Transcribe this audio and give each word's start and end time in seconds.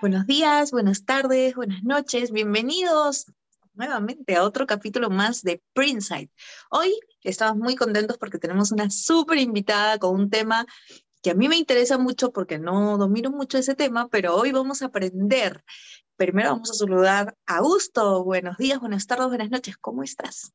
Buenos 0.00 0.26
días, 0.26 0.70
buenas 0.70 1.04
tardes, 1.04 1.54
buenas 1.54 1.82
noches, 1.82 2.30
bienvenidos 2.30 3.26
nuevamente 3.74 4.34
a 4.34 4.44
otro 4.44 4.66
capítulo 4.66 5.10
más 5.10 5.42
de 5.42 5.62
Printside. 5.74 6.30
Hoy 6.70 6.98
estamos 7.22 7.58
muy 7.58 7.76
contentos 7.76 8.16
porque 8.16 8.38
tenemos 8.38 8.72
una 8.72 8.88
súper 8.88 9.36
invitada 9.36 9.98
con 9.98 10.18
un 10.18 10.30
tema 10.30 10.64
que 11.22 11.32
a 11.32 11.34
mí 11.34 11.50
me 11.50 11.56
interesa 11.58 11.98
mucho 11.98 12.32
porque 12.32 12.58
no 12.58 12.96
domino 12.96 13.30
mucho 13.30 13.58
ese 13.58 13.74
tema, 13.74 14.08
pero 14.08 14.36
hoy 14.36 14.52
vamos 14.52 14.80
a 14.80 14.86
aprender. 14.86 15.62
Primero 16.16 16.52
vamos 16.52 16.70
a 16.70 16.74
saludar 16.74 17.36
a 17.46 17.58
Augusto. 17.58 18.24
Buenos 18.24 18.56
días, 18.56 18.80
buenas 18.80 19.06
tardes, 19.06 19.28
buenas 19.28 19.50
noches. 19.50 19.76
¿Cómo 19.76 20.02
estás? 20.02 20.54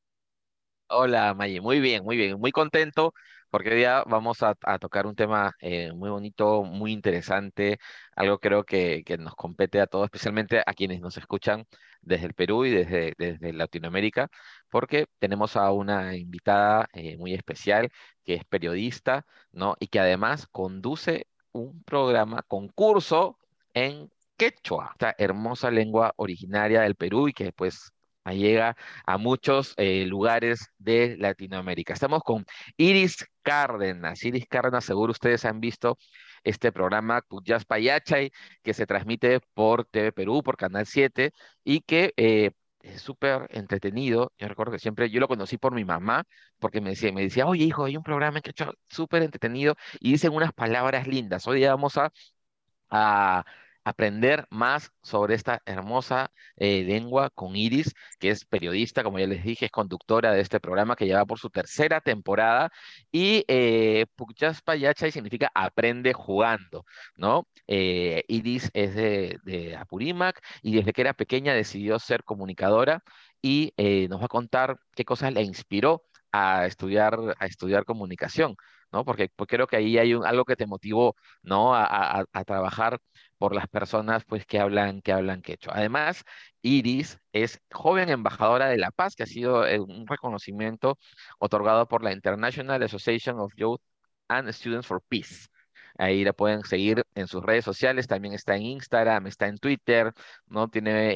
Hola, 0.88 1.36
Maye. 1.36 1.62
Muy 1.62 1.80
bien, 1.80 2.04
muy 2.04 2.18
bien. 2.18 2.40
Muy 2.40 2.52
contento 2.52 3.14
porque 3.56 3.70
hoy 3.70 3.78
día 3.78 4.04
vamos 4.06 4.44
a, 4.44 4.54
tocar 4.80 5.08
un 5.08 5.16
tema 5.16 5.56
eh, 5.62 5.94
muy 5.94 6.10
bonito, 6.10 6.64
muy 6.66 6.92
interesante, 6.92 7.80
algo 8.14 8.38
creo 8.40 8.66
que, 8.66 9.02
nos 9.18 9.34
compete 9.36 9.80
a 9.80 9.88
todos, 9.88 10.08
especialmente 10.08 10.62
a 10.66 10.74
quienes 10.74 11.00
nos 11.00 11.18
escuchan 11.18 11.66
desde 12.02 12.26
el 12.26 12.34
Perú 12.34 12.66
y 12.66 12.72
desde, 12.72 13.14
desde 13.18 13.54
Latinoamérica, 13.54 14.28
porque 14.70 15.06
tenemos 15.20 15.56
a 15.56 15.72
una 15.72 16.18
invitada 16.18 16.90
eh, 16.92 17.16
muy 17.16 17.34
especial 17.34 17.90
que 18.26 18.34
es 18.34 18.44
periodista, 18.44 19.26
¿no? 19.54 19.76
Y 19.80 19.88
que 19.88 20.02
además 20.02 20.48
conduce 20.52 21.28
un 21.54 21.82
programa, 21.84 22.44
concurso 22.46 23.40
en 23.74 24.12
quechua, 24.36 24.90
esta 24.92 25.16
hermosa 25.18 25.72
lengua 25.72 26.14
originaria 26.18 26.82
del 26.82 26.96
Perú 26.96 27.30
y 27.30 27.34
que 27.34 27.54
pues 27.54 27.94
llega 28.34 28.76
a 29.06 29.18
muchos 29.18 29.74
eh, 29.78 30.06
lugares 30.06 30.70
de 30.78 31.16
Latinoamérica. 31.18 31.94
Estamos 31.94 32.24
con 32.24 32.46
Iris 32.78 33.26
Cárdenas. 33.42 34.24
Iris 34.24 34.48
Cárdenas, 34.48 34.86
seguro 34.86 35.12
ustedes 35.12 35.46
han 35.46 35.60
visto 35.60 35.98
este 36.44 36.72
programa 36.72 37.22
Cuyas 37.22 37.66
Payachay, 37.66 38.32
que 38.64 38.74
se 38.74 38.86
transmite 38.86 39.40
por 39.54 39.86
TV 39.86 40.12
Perú, 40.12 40.44
por 40.44 40.58
Canal 40.58 40.86
7, 40.86 41.32
y 41.64 41.82
que 41.82 42.14
eh, 42.18 42.52
es 42.82 43.02
súper 43.02 43.48
entretenido. 43.52 44.32
Yo 44.38 44.48
recuerdo 44.48 44.72
que 44.74 44.80
siempre, 44.80 45.10
yo 45.10 45.20
lo 45.20 45.28
conocí 45.28 45.58
por 45.58 45.74
mi 45.74 45.84
mamá, 45.86 46.24
porque 46.60 46.82
me 46.82 46.92
decía, 46.92 47.12
me 47.12 47.22
decía, 47.22 47.48
oye 47.48 47.66
hijo, 47.66 47.86
hay 47.86 47.98
un 47.98 48.04
programa 48.04 48.42
que 48.42 48.54
súper 48.90 49.24
entretenido 49.24 49.76
y 50.00 50.12
dicen 50.12 50.34
unas 50.34 50.54
palabras 50.54 51.08
lindas. 51.08 51.48
Hoy 51.48 51.66
vamos 51.66 51.98
a, 51.98 52.12
a 52.90 53.46
aprender 53.86 54.48
más 54.50 54.92
sobre 55.04 55.36
esta 55.36 55.62
hermosa 55.66 56.32
eh, 56.58 56.84
lengua 56.84 57.30
con 57.30 57.56
Iris, 57.56 57.94
que 58.20 58.30
es 58.32 58.44
periodista, 58.46 59.04
como 59.04 59.20
ya 59.20 59.28
les 59.28 59.44
dije, 59.44 59.66
es 59.66 59.72
conductora 59.72 60.34
de 60.34 60.42
este 60.42 60.60
programa 60.60 60.96
que 60.96 61.06
lleva 61.06 61.26
por 61.26 61.40
su 61.40 61.50
tercera 61.50 62.02
temporada. 62.02 62.72
Y 63.12 63.46
eh, 63.48 64.06
Payachay 64.66 65.12
significa 65.12 65.52
aprende 65.54 66.14
jugando, 66.14 66.86
¿no? 67.16 67.48
Eh, 67.68 68.24
Iris 68.28 68.70
es 68.74 68.96
de, 68.96 69.40
de, 69.44 69.76
Apurímac 69.76 70.42
y 70.62 70.76
desde 70.76 70.94
que 70.94 71.02
era 71.02 71.14
pequeña 71.14 71.54
decidió 71.54 72.00
ser 72.00 72.24
comunicadora 72.24 73.04
y 73.42 73.74
eh, 73.78 74.08
nos 74.10 74.22
va 74.22 74.26
a 74.26 74.28
contar 74.30 74.80
qué 74.96 75.06
cosas 75.06 75.34
le 75.34 75.44
inspiró 75.44 76.04
a 76.32 76.66
estudiar, 76.66 77.18
a 77.40 77.46
estudiar 77.46 77.86
comunicación. 77.86 78.56
¿No? 78.92 79.06
Porque, 79.06 79.30
creo 79.48 79.68
que 79.68 79.78
ahí 79.78 79.98
hay 79.98 80.14
algo 80.14 80.46
que 80.46 80.56
te 80.56 80.68
motivó, 80.68 81.16
¿no? 81.44 81.76
A, 81.76 82.26
a, 82.32 82.44
trabajar 82.46 83.00
por 83.38 83.54
las 83.56 83.68
personas, 83.68 84.24
pues, 84.26 84.46
que 84.46 84.60
hablan, 84.60 85.02
que 85.02 85.12
hablan 85.14 85.42
quechua. 85.42 85.74
Además, 85.76 86.24
Iris 86.62 87.20
es 87.34 87.62
joven 87.72 88.10
embajadora 88.10 88.68
de 88.70 88.78
la 88.78 88.92
paz, 88.92 89.16
que 89.16 89.24
ha 89.24 89.26
sido 89.28 89.66
eh, 89.68 89.80
un 89.80 90.08
reconocimiento 90.08 90.98
otorgado 91.40 91.88
por 91.88 92.04
la 92.04 92.14
International 92.14 92.82
Association 92.84 93.40
of 93.40 93.54
Youth 93.56 93.82
and 94.28 94.52
Students 94.52 94.88
for 94.88 95.02
Peace. 95.08 95.48
Ahí 95.98 96.24
la 96.26 96.34
pueden 96.34 96.64
seguir 96.64 97.04
en 97.16 97.28
sus 97.28 97.42
redes 97.44 97.64
sociales, 97.64 98.08
también 98.08 98.34
está 98.34 98.56
en 98.56 98.64
Instagram, 98.64 99.28
está 99.28 99.48
en 99.48 99.58
Twitter, 99.58 100.12
¿no? 100.48 100.68
Tiene 100.70 101.12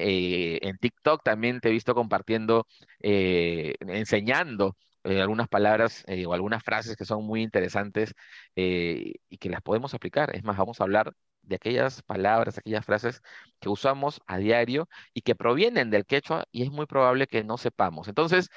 eh, 0.56 0.60
en 0.62 0.78
TikTok 0.78 1.22
también 1.24 1.60
te 1.60 1.70
he 1.70 1.72
visto 1.72 1.94
compartiendo, 1.94 2.66
eh, 3.02 3.76
enseñando 3.82 4.78
eh, 5.04 5.22
algunas 5.22 5.48
palabras 5.48 6.04
eh, 6.08 6.26
o 6.26 6.34
algunas 6.34 6.64
frases 6.64 6.96
que 6.98 7.06
son 7.06 7.26
muy 7.26 7.42
interesantes 7.42 8.14
eh, 8.56 9.14
y 9.30 9.38
que 9.38 9.50
las 9.50 9.62
podemos 9.62 9.94
aplicar. 9.94 10.36
Es 10.36 10.44
más, 10.44 10.58
vamos 10.58 10.82
a 10.82 10.84
hablar 10.84 11.14
de 11.42 11.56
aquellas 11.56 12.02
palabras, 12.04 12.58
aquellas 12.58 12.86
frases 12.86 13.22
que 13.60 13.70
usamos 13.70 14.22
a 14.28 14.38
diario 14.38 14.90
y 15.14 15.22
que 15.22 15.36
provienen 15.36 15.90
del 15.90 16.06
quechua 16.06 16.46
y 16.52 16.64
es 16.64 16.72
muy 16.72 16.86
probable 16.86 17.28
que 17.28 17.44
no 17.44 17.58
sepamos. 17.58 18.08
Entonces, 18.08 18.50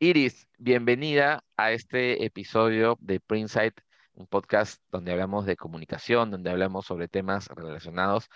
Iris, 0.00 0.48
bienvenida 0.58 1.44
a 1.56 1.72
este 1.72 2.24
episodio 2.24 2.98
de 3.00 3.20
Printsight, 3.20 3.80
un 4.14 4.26
podcast 4.26 4.82
donde 4.90 5.12
hablamos 5.12 5.46
de 5.46 5.56
comunicación, 5.56 6.30
donde 6.30 6.50
hablamos 6.50 6.86
sobre 6.86 7.08
temas 7.08 7.48
relacionados 7.48 8.28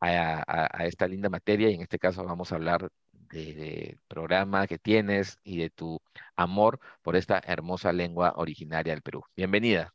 a 0.00 0.84
esta 0.86 1.06
linda 1.08 1.28
materia 1.30 1.70
y 1.70 1.74
en 1.74 1.82
este 1.82 1.98
caso 1.98 2.24
vamos 2.24 2.52
a 2.52 2.56
hablar 2.56 2.90
de, 3.34 3.98
programa 4.08 4.66
que 4.66 4.78
tienes 4.78 5.38
y 5.42 5.58
de 5.58 5.70
tu 5.70 6.00
amor 6.36 6.78
por 7.02 7.16
esta 7.16 7.40
hermosa 7.44 7.92
lengua 7.92 8.34
originaria 8.36 8.92
del 8.92 9.02
Perú. 9.02 9.24
Bienvenida. 9.36 9.92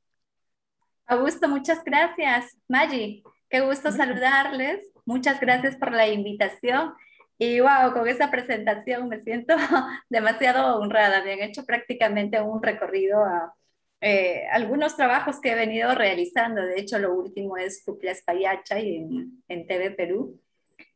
Augusto, 1.06 1.48
muchas 1.48 1.84
gracias. 1.84 2.58
Maggi, 2.68 3.24
qué 3.50 3.62
gusto 3.62 3.92
saludarles. 3.92 4.92
Muchas 5.06 5.40
gracias 5.40 5.76
por 5.78 5.92
la 5.92 6.08
invitación. 6.08 6.94
Y 7.38 7.62
wow, 7.62 7.94
con 7.94 8.08
esa 8.08 8.30
presentación 8.30 9.08
me 9.08 9.22
siento 9.22 9.56
demasiado 10.10 10.78
honrada. 10.78 11.24
Me 11.24 11.34
han 11.34 11.40
hecho 11.40 11.66
prácticamente 11.66 12.42
un 12.42 12.62
recorrido 12.62 13.24
a 13.24 13.54
eh, 14.02 14.46
algunos 14.52 14.96
trabajos 14.98 15.40
que 15.40 15.52
he 15.52 15.56
venido 15.56 15.96
realizando. 15.96 16.62
De 16.62 16.80
hecho, 16.80 17.00
lo 17.00 17.14
último 17.14 17.58
es 17.58 17.82
Cuplas 17.84 18.22
Payacha 18.24 18.78
en, 18.78 19.42
en 19.48 19.66
TV 19.66 19.92
Perú. 19.92 20.40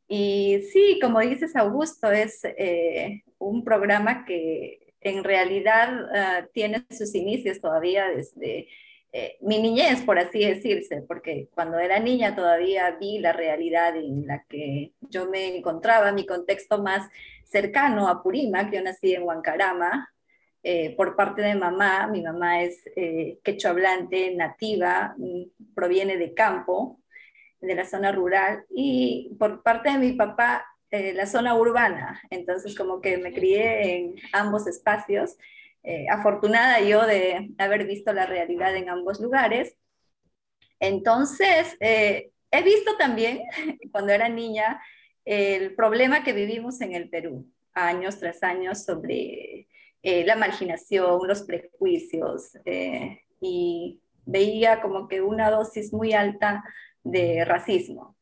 Y 0.07 0.59
sí, 0.71 0.99
como 1.01 1.19
dices, 1.19 1.55
Augusto, 1.55 2.11
es 2.11 2.43
eh, 2.43 3.23
un 3.37 3.63
programa 3.63 4.25
que 4.25 4.93
en 5.01 5.23
realidad 5.23 6.07
ah, 6.13 6.47
tiene 6.53 6.85
sus 6.89 7.13
inicios 7.15 7.59
todavía 7.59 8.07
desde 8.07 8.67
eh, 9.11 9.37
mi 9.41 9.61
niñez, 9.61 10.01
por 10.01 10.17
así 10.17 10.39
decirse, 10.39 11.03
porque 11.07 11.49
cuando 11.53 11.77
era 11.79 11.99
niña 11.99 12.35
todavía 12.35 12.97
vi 12.99 13.19
la 13.19 13.31
realidad 13.31 13.95
en 13.95 14.25
la 14.25 14.43
que 14.49 14.93
yo 15.01 15.29
me 15.29 15.57
encontraba, 15.57 16.11
mi 16.11 16.25
contexto 16.25 16.81
más 16.81 17.07
cercano 17.43 18.07
a 18.07 18.23
Purímac, 18.23 18.71
yo 18.73 18.81
nací 18.81 19.13
en 19.13 19.23
Huancarama, 19.23 20.09
eh, 20.63 20.95
por 20.95 21.15
parte 21.15 21.41
de 21.41 21.55
mamá, 21.55 22.07
mi 22.07 22.21
mamá 22.21 22.63
es 22.63 22.83
quechua 23.43 23.71
hablante, 23.71 24.33
nativa, 24.33 25.13
mm, 25.17 25.73
proviene 25.75 26.17
de 26.17 26.33
campo, 26.33 27.02
de 27.63 27.75
la 27.75 27.85
zona 27.85 28.11
rural 28.11 28.65
y 28.69 29.35
por 29.39 29.63
parte 29.63 29.89
de 29.91 29.97
mi 29.97 30.13
papá 30.13 30.65
eh, 30.91 31.13
la 31.13 31.25
zona 31.25 31.55
urbana. 31.55 32.21
Entonces 32.29 32.75
como 32.75 33.01
que 33.01 33.17
me 33.17 33.33
crié 33.33 33.95
en 33.95 34.15
ambos 34.33 34.67
espacios. 34.67 35.37
Eh, 35.81 36.05
afortunada 36.09 36.79
yo 36.81 37.05
de 37.05 37.51
haber 37.57 37.85
visto 37.87 38.13
la 38.13 38.25
realidad 38.25 38.75
en 38.75 38.89
ambos 38.89 39.19
lugares. 39.19 39.75
Entonces, 40.79 41.75
eh, 41.79 42.31
he 42.51 42.63
visto 42.63 42.95
también, 42.97 43.41
cuando 43.91 44.11
era 44.11 44.29
niña, 44.29 44.81
el 45.25 45.73
problema 45.73 46.23
que 46.23 46.33
vivimos 46.33 46.81
en 46.81 46.93
el 46.93 47.09
Perú, 47.09 47.47
años 47.73 48.19
tras 48.19 48.43
años, 48.43 48.83
sobre 48.83 49.67
la 50.03 50.35
marginación, 50.35 51.25
los 51.25 51.43
prejuicios, 51.43 52.57
y 53.39 54.01
veía 54.25 54.81
como 54.81 55.07
que 55.07 55.21
una 55.21 55.49
dosis 55.49 55.93
muy 55.93 56.11
alta 56.11 56.61
de 57.03 57.45
racismo. 57.45 58.15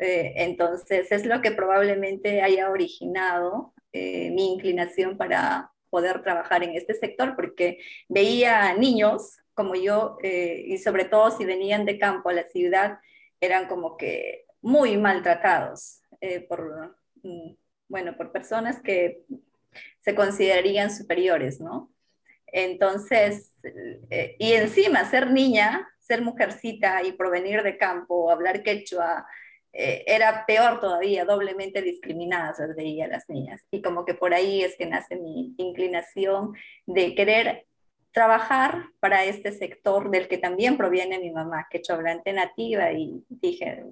Eh, 0.00 0.32
entonces, 0.36 1.12
es 1.12 1.26
lo 1.26 1.42
que 1.42 1.50
probablemente 1.50 2.40
haya 2.40 2.70
originado 2.70 3.74
eh, 3.92 4.30
mi 4.30 4.54
inclinación 4.54 5.18
para 5.18 5.72
poder 5.90 6.22
trabajar 6.22 6.62
en 6.62 6.74
este 6.74 6.94
sector, 6.94 7.36
porque 7.36 7.78
veía 8.08 8.74
niños 8.74 9.38
como 9.52 9.74
yo, 9.74 10.16
eh, 10.22 10.64
y 10.66 10.78
sobre 10.78 11.04
todo 11.04 11.30
si 11.30 11.44
venían 11.44 11.84
de 11.84 11.98
campo 11.98 12.30
a 12.30 12.32
la 12.32 12.44
ciudad, 12.44 12.98
eran 13.40 13.68
como 13.68 13.96
que 13.96 14.46
muy 14.62 14.96
maltratados 14.96 16.00
por, 16.48 16.96
mm, 17.22 17.54
bueno, 17.88 18.16
por 18.16 18.30
personas 18.30 18.80
que 18.80 19.22
se 20.00 20.14
considerarían 20.14 20.94
superiores, 20.94 21.60
¿no? 21.60 21.92
Entonces, 22.46 23.54
y 24.38 24.52
encima 24.52 25.08
ser 25.08 25.30
niña 25.30 25.88
ser 26.00 26.22
mujercita 26.22 27.02
y 27.02 27.12
provenir 27.12 27.62
de 27.62 27.76
campo, 27.76 28.30
hablar 28.30 28.62
quechua, 28.62 29.26
eh, 29.72 30.02
era 30.06 30.44
peor 30.46 30.80
todavía, 30.80 31.24
doblemente 31.24 31.80
discriminadas 31.82 32.58
las 32.58 32.74
veía 32.74 33.06
las 33.06 33.28
niñas. 33.28 33.62
Y 33.70 33.82
como 33.82 34.04
que 34.04 34.14
por 34.14 34.34
ahí 34.34 34.62
es 34.62 34.76
que 34.76 34.86
nace 34.86 35.16
mi 35.16 35.54
inclinación 35.58 36.54
de 36.86 37.14
querer 37.14 37.66
trabajar 38.12 38.86
para 38.98 39.24
este 39.24 39.52
sector 39.52 40.10
del 40.10 40.26
que 40.26 40.38
también 40.38 40.76
proviene 40.76 41.20
mi 41.20 41.30
mamá, 41.30 41.66
que 41.70 41.78
es 41.78 41.90
hablante 41.90 42.32
nativa, 42.32 42.92
y 42.92 43.24
dije, 43.28 43.84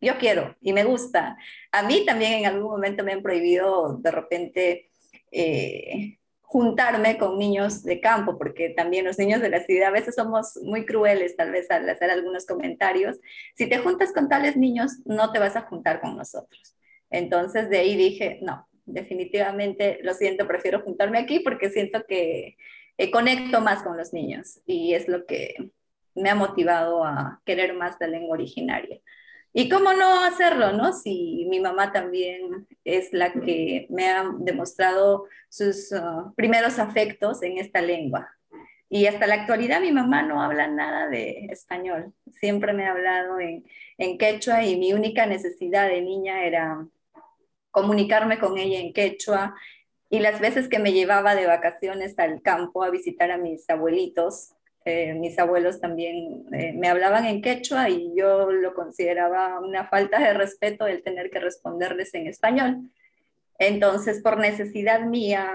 yo 0.00 0.18
quiero 0.18 0.56
y 0.60 0.72
me 0.72 0.84
gusta. 0.84 1.36
A 1.72 1.82
mí 1.82 2.04
también 2.06 2.34
en 2.34 2.46
algún 2.46 2.70
momento 2.70 3.02
me 3.02 3.12
han 3.12 3.22
prohibido 3.22 3.98
de 3.98 4.10
repente 4.10 4.90
eh, 5.32 6.18
juntarme 6.48 7.18
con 7.18 7.38
niños 7.38 7.82
de 7.82 8.00
campo, 8.00 8.38
porque 8.38 8.70
también 8.70 9.04
los 9.04 9.18
niños 9.18 9.42
de 9.42 9.50
la 9.50 9.60
ciudad 9.60 9.88
a 9.88 9.92
veces 9.92 10.14
somos 10.14 10.58
muy 10.62 10.86
crueles 10.86 11.36
tal 11.36 11.50
vez 11.50 11.70
al 11.70 11.86
hacer 11.90 12.10
algunos 12.10 12.46
comentarios. 12.46 13.18
Si 13.54 13.68
te 13.68 13.76
juntas 13.76 14.14
con 14.14 14.30
tales 14.30 14.56
niños, 14.56 14.92
no 15.04 15.30
te 15.30 15.38
vas 15.38 15.56
a 15.56 15.62
juntar 15.62 16.00
con 16.00 16.16
nosotros. 16.16 16.74
Entonces 17.10 17.68
de 17.68 17.76
ahí 17.80 17.96
dije, 17.96 18.38
no, 18.40 18.66
definitivamente 18.86 19.98
lo 20.02 20.14
siento, 20.14 20.48
prefiero 20.48 20.80
juntarme 20.80 21.18
aquí 21.18 21.40
porque 21.40 21.68
siento 21.68 22.04
que 22.08 22.56
eh, 22.96 23.10
conecto 23.10 23.60
más 23.60 23.82
con 23.82 23.98
los 23.98 24.14
niños 24.14 24.60
y 24.64 24.94
es 24.94 25.06
lo 25.06 25.26
que 25.26 25.54
me 26.14 26.30
ha 26.30 26.34
motivado 26.34 27.04
a 27.04 27.42
querer 27.44 27.74
más 27.74 27.96
la 28.00 28.06
lengua 28.06 28.36
originaria. 28.38 28.98
Y 29.52 29.68
cómo 29.68 29.92
no 29.92 30.24
hacerlo, 30.24 30.72
¿no? 30.72 30.92
Si 30.92 31.46
mi 31.48 31.60
mamá 31.60 31.90
también 31.92 32.66
es 32.84 33.12
la 33.12 33.32
que 33.32 33.86
me 33.90 34.08
ha 34.08 34.30
demostrado 34.38 35.26
sus 35.48 35.90
uh, 35.92 36.34
primeros 36.34 36.78
afectos 36.78 37.42
en 37.42 37.58
esta 37.58 37.80
lengua. 37.80 38.28
Y 38.90 39.06
hasta 39.06 39.26
la 39.26 39.34
actualidad 39.34 39.80
mi 39.80 39.92
mamá 39.92 40.22
no 40.22 40.42
habla 40.42 40.66
nada 40.66 41.08
de 41.08 41.46
español. 41.50 42.14
Siempre 42.34 42.72
me 42.72 42.86
ha 42.86 42.92
hablado 42.92 43.38
en, 43.40 43.64
en 43.98 44.16
quechua 44.16 44.64
y 44.64 44.76
mi 44.76 44.92
única 44.92 45.26
necesidad 45.26 45.88
de 45.88 46.00
niña 46.00 46.44
era 46.44 46.86
comunicarme 47.70 48.38
con 48.38 48.56
ella 48.56 48.80
en 48.80 48.92
quechua. 48.92 49.54
Y 50.10 50.20
las 50.20 50.40
veces 50.40 50.68
que 50.68 50.78
me 50.78 50.92
llevaba 50.92 51.34
de 51.34 51.46
vacaciones 51.46 52.18
al 52.18 52.40
campo 52.40 52.82
a 52.82 52.90
visitar 52.90 53.30
a 53.30 53.36
mis 53.36 53.68
abuelitos, 53.68 54.54
eh, 54.88 55.14
mis 55.14 55.38
abuelos 55.38 55.80
también 55.80 56.46
eh, 56.52 56.72
me 56.72 56.88
hablaban 56.88 57.26
en 57.26 57.42
quechua 57.42 57.90
y 57.90 58.12
yo 58.16 58.50
lo 58.50 58.72
consideraba 58.72 59.60
una 59.60 59.86
falta 59.86 60.18
de 60.18 60.32
respeto 60.32 60.86
el 60.86 61.02
tener 61.02 61.28
que 61.30 61.40
responderles 61.40 62.14
en 62.14 62.26
español. 62.26 62.90
Entonces, 63.58 64.22
por 64.22 64.38
necesidad 64.38 65.02
mía 65.02 65.52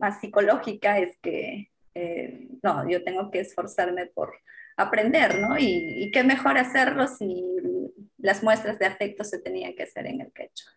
más 0.00 0.20
psicológica, 0.20 0.98
es 0.98 1.16
que, 1.22 1.70
eh, 1.94 2.48
no, 2.62 2.86
yo 2.88 3.02
tengo 3.04 3.30
que 3.30 3.40
esforzarme 3.40 4.04
por 4.04 4.34
aprender, 4.76 5.38
¿no? 5.38 5.58
Y, 5.58 6.04
y 6.04 6.10
qué 6.10 6.22
mejor 6.22 6.58
hacerlo 6.58 7.06
si 7.06 7.42
las 8.18 8.42
muestras 8.42 8.78
de 8.78 8.86
afecto 8.86 9.24
se 9.24 9.38
tenían 9.38 9.74
que 9.74 9.84
hacer 9.84 10.06
en 10.06 10.20
el 10.20 10.32
quechua. 10.32 10.72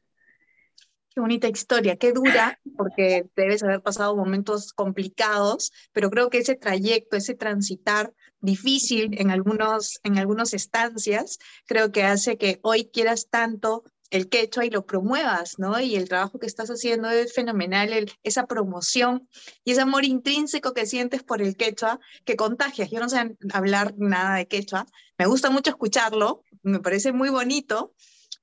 Qué 1.14 1.20
bonita 1.20 1.50
historia, 1.50 1.98
qué 1.98 2.14
dura, 2.14 2.58
porque 2.78 3.30
debes 3.36 3.62
haber 3.64 3.82
pasado 3.82 4.16
momentos 4.16 4.72
complicados, 4.72 5.74
pero 5.92 6.10
creo 6.10 6.30
que 6.30 6.38
ese 6.38 6.56
trayecto, 6.56 7.18
ese 7.18 7.36
transitar 7.36 8.14
difícil 8.40 9.20
en 9.20 9.30
algunos, 9.30 10.00
en 10.04 10.18
algunas 10.18 10.54
estancias, 10.54 11.38
creo 11.66 11.92
que 11.92 12.04
hace 12.04 12.38
que 12.38 12.60
hoy 12.64 12.86
quieras 12.86 13.28
tanto 13.30 13.84
el 14.10 14.30
quechua 14.30 14.66
y 14.66 14.70
lo 14.70 14.86
promuevas, 14.86 15.60
¿no? 15.60 15.82
Y 15.82 15.98
el 15.98 16.08
trabajo 16.08 16.40
que 16.40 16.48
estás 16.48 16.70
haciendo 16.70 17.10
es 17.10 17.34
fenomenal, 17.34 18.10
esa 18.24 18.46
promoción 18.46 19.28
y 19.66 19.72
ese 19.72 19.82
amor 19.82 20.06
intrínseco 20.06 20.74
que 20.74 20.86
sientes 20.86 21.24
por 21.24 21.42
el 21.42 21.58
quechua, 21.58 22.00
que 22.24 22.38
contagias. 22.38 22.90
Yo 22.90 23.02
no 23.02 23.10
sé 23.10 23.36
hablar 23.52 23.96
nada 23.98 24.38
de 24.38 24.48
quechua, 24.48 24.86
me 25.18 25.26
gusta 25.26 25.50
mucho 25.50 25.72
escucharlo, 25.72 26.44
me 26.64 26.80
parece 26.80 27.12
muy 27.12 27.30
bonito, 27.30 27.94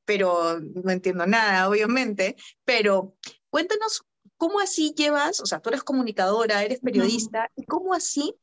pero 0.09 0.59
no 0.59 0.91
entiendo 0.91 1.27
nada, 1.27 1.69
obviamente, 1.69 2.35
pero 2.65 3.15
cuéntanos 3.51 4.07
cómo 4.39 4.59
así 4.59 4.95
llevas, 4.97 5.39
o 5.41 5.45
sea, 5.45 5.61
tú 5.61 5.69
eres 5.69 5.83
comunicadora, 5.83 6.65
eres 6.65 6.81
periodista, 6.81 7.51
y 7.55 7.65
cómo 7.65 7.93
así 7.93 8.35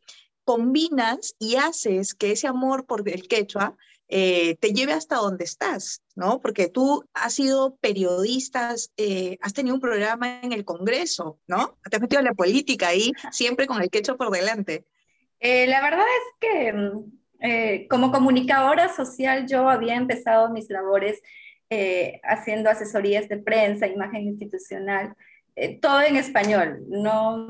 combinas 0.43 1.33
y 1.39 1.55
haces 1.55 2.13
que 2.13 2.33
ese 2.33 2.45
amor 2.45 2.85
por 2.85 3.09
el 3.09 3.27
quechua 3.27 3.75
eh, 4.09 4.57
te 4.57 4.73
lleve 4.73 4.93
hasta 4.93 5.15
donde 5.15 5.43
estás, 5.43 6.03
¿no? 6.13 6.39
Porque 6.39 6.67
tú 6.67 7.03
has 7.15 7.33
sido 7.33 7.77
periodista, 7.77 8.75
eh, 8.97 9.39
has 9.41 9.53
tenido 9.53 9.73
un 9.73 9.81
programa 9.81 10.41
en 10.43 10.53
el 10.53 10.65
Congreso, 10.65 11.39
¿no? 11.47 11.79
Te 11.89 11.95
has 11.95 12.01
metido 12.01 12.19
en 12.19 12.25
la 12.25 12.35
política 12.35 12.89
ahí, 12.89 13.11
siempre 13.31 13.65
con 13.65 13.81
el 13.81 13.89
quechua 13.89 14.17
por 14.17 14.29
delante. 14.29 14.85
Eh, 15.39 15.65
la 15.65 15.81
verdad 15.81 16.05
es 16.05 16.47
que 16.47 17.87
como 17.89 18.11
comunicadora 18.11 18.91
social 18.95 19.45
yo 19.47 19.69
había 19.69 19.95
empezado 19.95 20.49
mis 20.49 20.67
labores 20.69 21.21
eh, 21.69 22.19
haciendo 22.23 22.69
asesorías 22.69 23.27
de 23.27 23.37
prensa, 23.37 23.87
imagen 23.87 24.23
institucional, 24.23 25.15
eh, 25.55 25.79
todo 25.79 26.01
en 26.01 26.17
español. 26.17 26.83
No, 26.87 27.47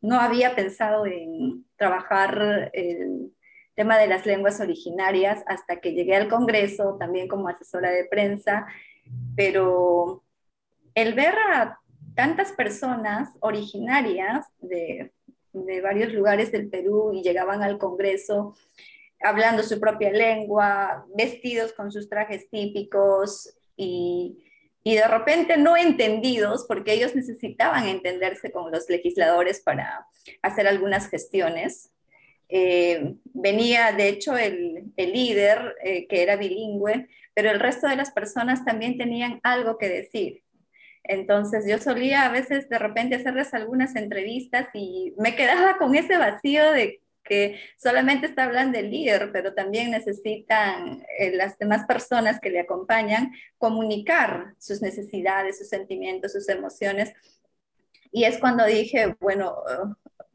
no 0.00 0.20
había 0.20 0.54
pensado 0.54 1.06
en 1.06 1.64
trabajar 1.76 2.70
el 2.74 3.32
tema 3.74 3.98
de 3.98 4.08
las 4.08 4.26
lenguas 4.26 4.60
originarias 4.60 5.42
hasta 5.46 5.80
que 5.80 5.92
llegué 5.92 6.16
al 6.16 6.28
Congreso, 6.28 6.96
también 6.98 7.28
como 7.28 7.48
asesora 7.48 7.90
de 7.90 8.04
prensa, 8.04 8.66
pero 9.36 10.22
el 10.94 11.14
ver 11.14 11.34
a 11.52 11.78
tantas 12.14 12.52
personas 12.52 13.30
originarias 13.40 14.46
de, 14.60 15.12
de 15.52 15.80
varios 15.80 16.12
lugares 16.12 16.52
del 16.52 16.68
Perú 16.68 17.12
y 17.14 17.22
llegaban 17.22 17.62
al 17.62 17.78
Congreso, 17.78 18.54
hablando 19.20 19.62
su 19.62 19.78
propia 19.78 20.10
lengua, 20.10 21.06
vestidos 21.14 21.72
con 21.72 21.92
sus 21.92 22.08
trajes 22.08 22.48
típicos 22.50 23.54
y, 23.76 24.46
de 24.82 25.06
repente 25.06 25.56
no 25.56 25.76
entendidos 25.76 26.64
porque 26.66 26.94
ellos 26.94 27.14
necesitaban 27.14 27.86
entenderse 27.86 28.50
con 28.50 28.72
los 28.72 28.88
legisladores 28.88 29.60
para 29.60 30.06
hacer 30.42 30.66
algunas 30.66 31.08
gestiones. 31.08 31.90
Eh, 32.48 33.14
venía, 33.24 33.92
de 33.92 34.08
hecho, 34.08 34.36
el, 34.36 34.92
líder, 34.96 35.76
eh, 35.84 36.08
que 36.08 36.22
era 36.22 36.36
bilingüe, 36.36 37.08
pero 37.34 37.50
el 37.50 37.60
resto 37.60 37.86
de 37.86 37.96
las 37.96 38.10
personas 38.10 38.64
también 38.64 38.98
tenían 38.98 39.38
algo 39.44 39.78
que 39.78 39.88
decir. 39.88 40.42
Entonces 41.04 41.64
yo 41.68 41.78
solía 41.78 42.24
a 42.24 42.32
veces 42.32 42.68
de 42.68 42.78
repente 42.78 43.16
hacerles 43.16 43.54
algunas 43.54 43.96
entrevistas 43.96 44.68
y 44.74 45.14
me 45.18 45.34
quedaba 45.34 45.76
con 45.78 45.94
ese 45.94 46.16
vacío 46.16 46.72
de 46.72 47.00
solamente 47.76 48.26
está 48.26 48.44
hablando 48.44 48.78
del 48.78 48.90
líder, 48.90 49.30
pero 49.32 49.54
también 49.54 49.90
necesitan 49.90 51.04
eh, 51.18 51.32
las 51.32 51.58
demás 51.58 51.86
personas 51.86 52.40
que 52.40 52.50
le 52.50 52.60
acompañan 52.60 53.32
comunicar 53.58 54.54
sus 54.58 54.82
necesidades, 54.82 55.58
sus 55.58 55.68
sentimientos, 55.68 56.32
sus 56.32 56.48
emociones. 56.48 57.12
Y 58.12 58.24
es 58.24 58.38
cuando 58.38 58.64
dije, 58.64 59.16
bueno, 59.20 59.56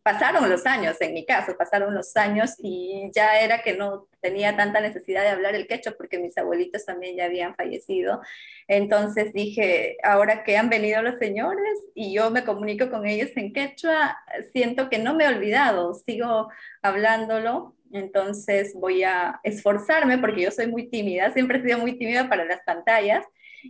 pasaron 0.05 0.47
los 0.51 0.67
años, 0.67 1.01
en 1.01 1.15
mi 1.15 1.25
caso, 1.25 1.57
pasaron 1.57 1.95
los 1.95 2.15
años 2.15 2.53
y 2.59 3.09
ya 3.11 3.39
era 3.39 3.63
que 3.63 3.75
no 3.75 4.07
tenía 4.21 4.55
tanta 4.55 4.79
necesidad 4.79 5.23
de 5.23 5.29
hablar 5.29 5.55
el 5.55 5.65
quechua 5.65 5.95
porque 5.97 6.19
mis 6.19 6.37
abuelitos 6.37 6.85
también 6.85 7.17
ya 7.17 7.25
habían 7.25 7.55
fallecido. 7.55 8.21
Entonces 8.67 9.33
dije, 9.33 9.97
ahora 10.03 10.43
que 10.43 10.57
han 10.57 10.69
venido 10.69 11.01
los 11.01 11.17
señores 11.17 11.79
y 11.95 12.13
yo 12.13 12.29
me 12.29 12.45
comunico 12.45 12.91
con 12.91 13.07
ellos 13.07 13.31
en 13.35 13.51
quechua, 13.51 14.15
siento 14.53 14.91
que 14.91 14.99
no 14.99 15.15
me 15.15 15.23
he 15.23 15.27
olvidado, 15.27 15.95
sigo 15.95 16.49
hablándolo. 16.83 17.75
Entonces 17.91 18.75
voy 18.75 19.01
a 19.01 19.39
esforzarme 19.41 20.19
porque 20.19 20.43
yo 20.43 20.51
soy 20.51 20.67
muy 20.67 20.87
tímida, 20.87 21.33
siempre 21.33 21.57
he 21.57 21.63
sido 21.63 21.79
muy 21.79 21.97
tímida 21.97 22.29
para 22.29 22.45
las 22.45 22.61
pantallas 22.61 23.25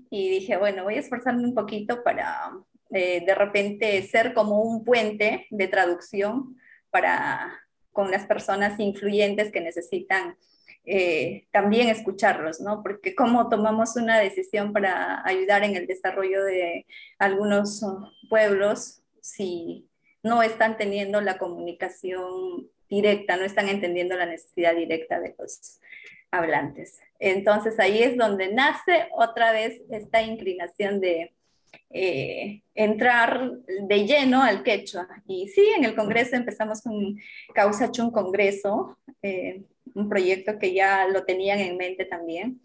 y 0.10 0.30
dije, 0.32 0.58
bueno, 0.58 0.84
voy 0.84 0.96
a 0.96 1.00
esforzarme 1.00 1.46
un 1.46 1.56
poquito 1.56 2.04
para 2.04 2.52
eh, 2.92 3.24
de 3.26 3.36
repente 3.36 4.02
ser 4.04 4.34
como 4.34 4.62
un 4.62 4.84
puente 4.84 5.48
de 5.50 5.68
traducción 5.68 6.58
para 6.90 7.62
con 7.92 8.12
las 8.12 8.26
personas 8.26 8.80
influyentes 8.80 9.52
que 9.52 9.62
necesitan 9.62 10.38
eh, 10.84 11.48
también 11.52 11.90
escucharlos, 11.90 12.60
¿no? 12.60 12.84
Porque 12.84 13.16
cómo 13.16 13.50
tomamos 13.50 13.96
una 13.96 14.20
decisión 14.20 14.74
para 14.74 15.26
ayudar 15.26 15.64
en 15.64 15.76
el 15.76 15.88
desarrollo 15.88 16.44
de 16.44 16.86
algunos 17.18 17.84
pueblos 18.30 19.02
si 19.22 19.90
no 20.22 20.44
están 20.44 20.78
teniendo 20.78 21.22
la 21.22 21.38
comunicación 21.38 22.70
directa, 22.90 23.38
no 23.38 23.46
están 23.46 23.70
entendiendo 23.70 24.16
la 24.16 24.26
necesidad 24.26 24.76
directa 24.76 25.20
de 25.20 25.36
los 25.40 25.80
hablantes. 26.32 27.00
Entonces 27.20 27.80
ahí 27.80 28.04
es 28.04 28.18
donde 28.18 28.54
nace 28.54 29.08
otra 29.14 29.52
vez 29.52 29.82
esta 29.90 30.22
inclinación 30.22 31.00
de 31.00 31.35
eh, 31.90 32.62
entrar 32.74 33.52
de 33.68 34.06
lleno 34.06 34.42
al 34.42 34.64
quechua. 34.64 35.08
Y 35.28 35.48
sí, 35.50 35.62
en 35.78 35.86
el 35.86 35.96
Congreso 35.96 36.36
empezamos 36.36 36.82
con 36.82 37.18
Causa 37.54 37.92
Chun 37.92 38.12
Congreso, 38.12 38.98
eh, 39.22 39.64
un 39.94 40.10
proyecto 40.10 40.60
que 40.60 40.74
ya 40.74 41.08
lo 41.08 41.26
tenían 41.26 41.60
en 41.60 41.78
mente 41.78 42.06
también. 42.06 42.62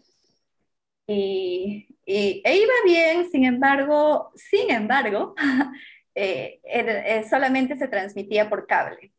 Y, 1.07 1.87
e 2.05 2.55
iba 2.55 2.73
bien, 2.85 3.29
sin 3.29 3.45
embargo, 3.45 4.31
sin 4.35 4.71
embargo, 4.71 5.35
eh, 6.15 6.61
solamente 7.29 7.75
se 7.75 7.87
transmitía 7.87 8.49
por 8.49 8.67
cable. 8.67 9.11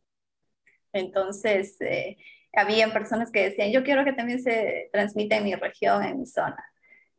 Entonces, 0.92 1.78
habían 2.52 2.92
personas 2.92 3.30
que 3.30 3.44
decían, 3.50 3.70
yo 3.72 3.82
quiero 3.82 4.04
que 4.04 4.12
también 4.12 4.42
se 4.42 4.90
transmita 4.92 5.36
en 5.36 5.44
mi 5.44 5.54
región, 5.54 6.04
en 6.04 6.18
mi 6.20 6.26
zona 6.26 6.71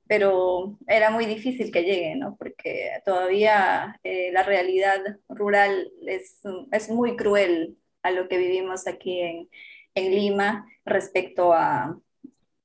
pero 0.07 0.77
era 0.87 1.09
muy 1.09 1.25
difícil 1.25 1.71
que 1.71 1.83
llegue, 1.83 2.15
¿no? 2.15 2.35
Porque 2.37 2.91
todavía 3.05 3.99
eh, 4.03 4.31
la 4.31 4.43
realidad 4.43 4.99
rural 5.29 5.91
es, 6.05 6.41
es, 6.71 6.89
muy 6.89 7.15
cruel 7.15 7.77
a 8.01 8.11
lo 8.11 8.27
que 8.27 8.37
vivimos 8.37 8.85
aquí 8.87 9.21
en, 9.21 9.49
en 9.95 10.11
Lima 10.11 10.67
respecto 10.85 11.53
a, 11.53 11.97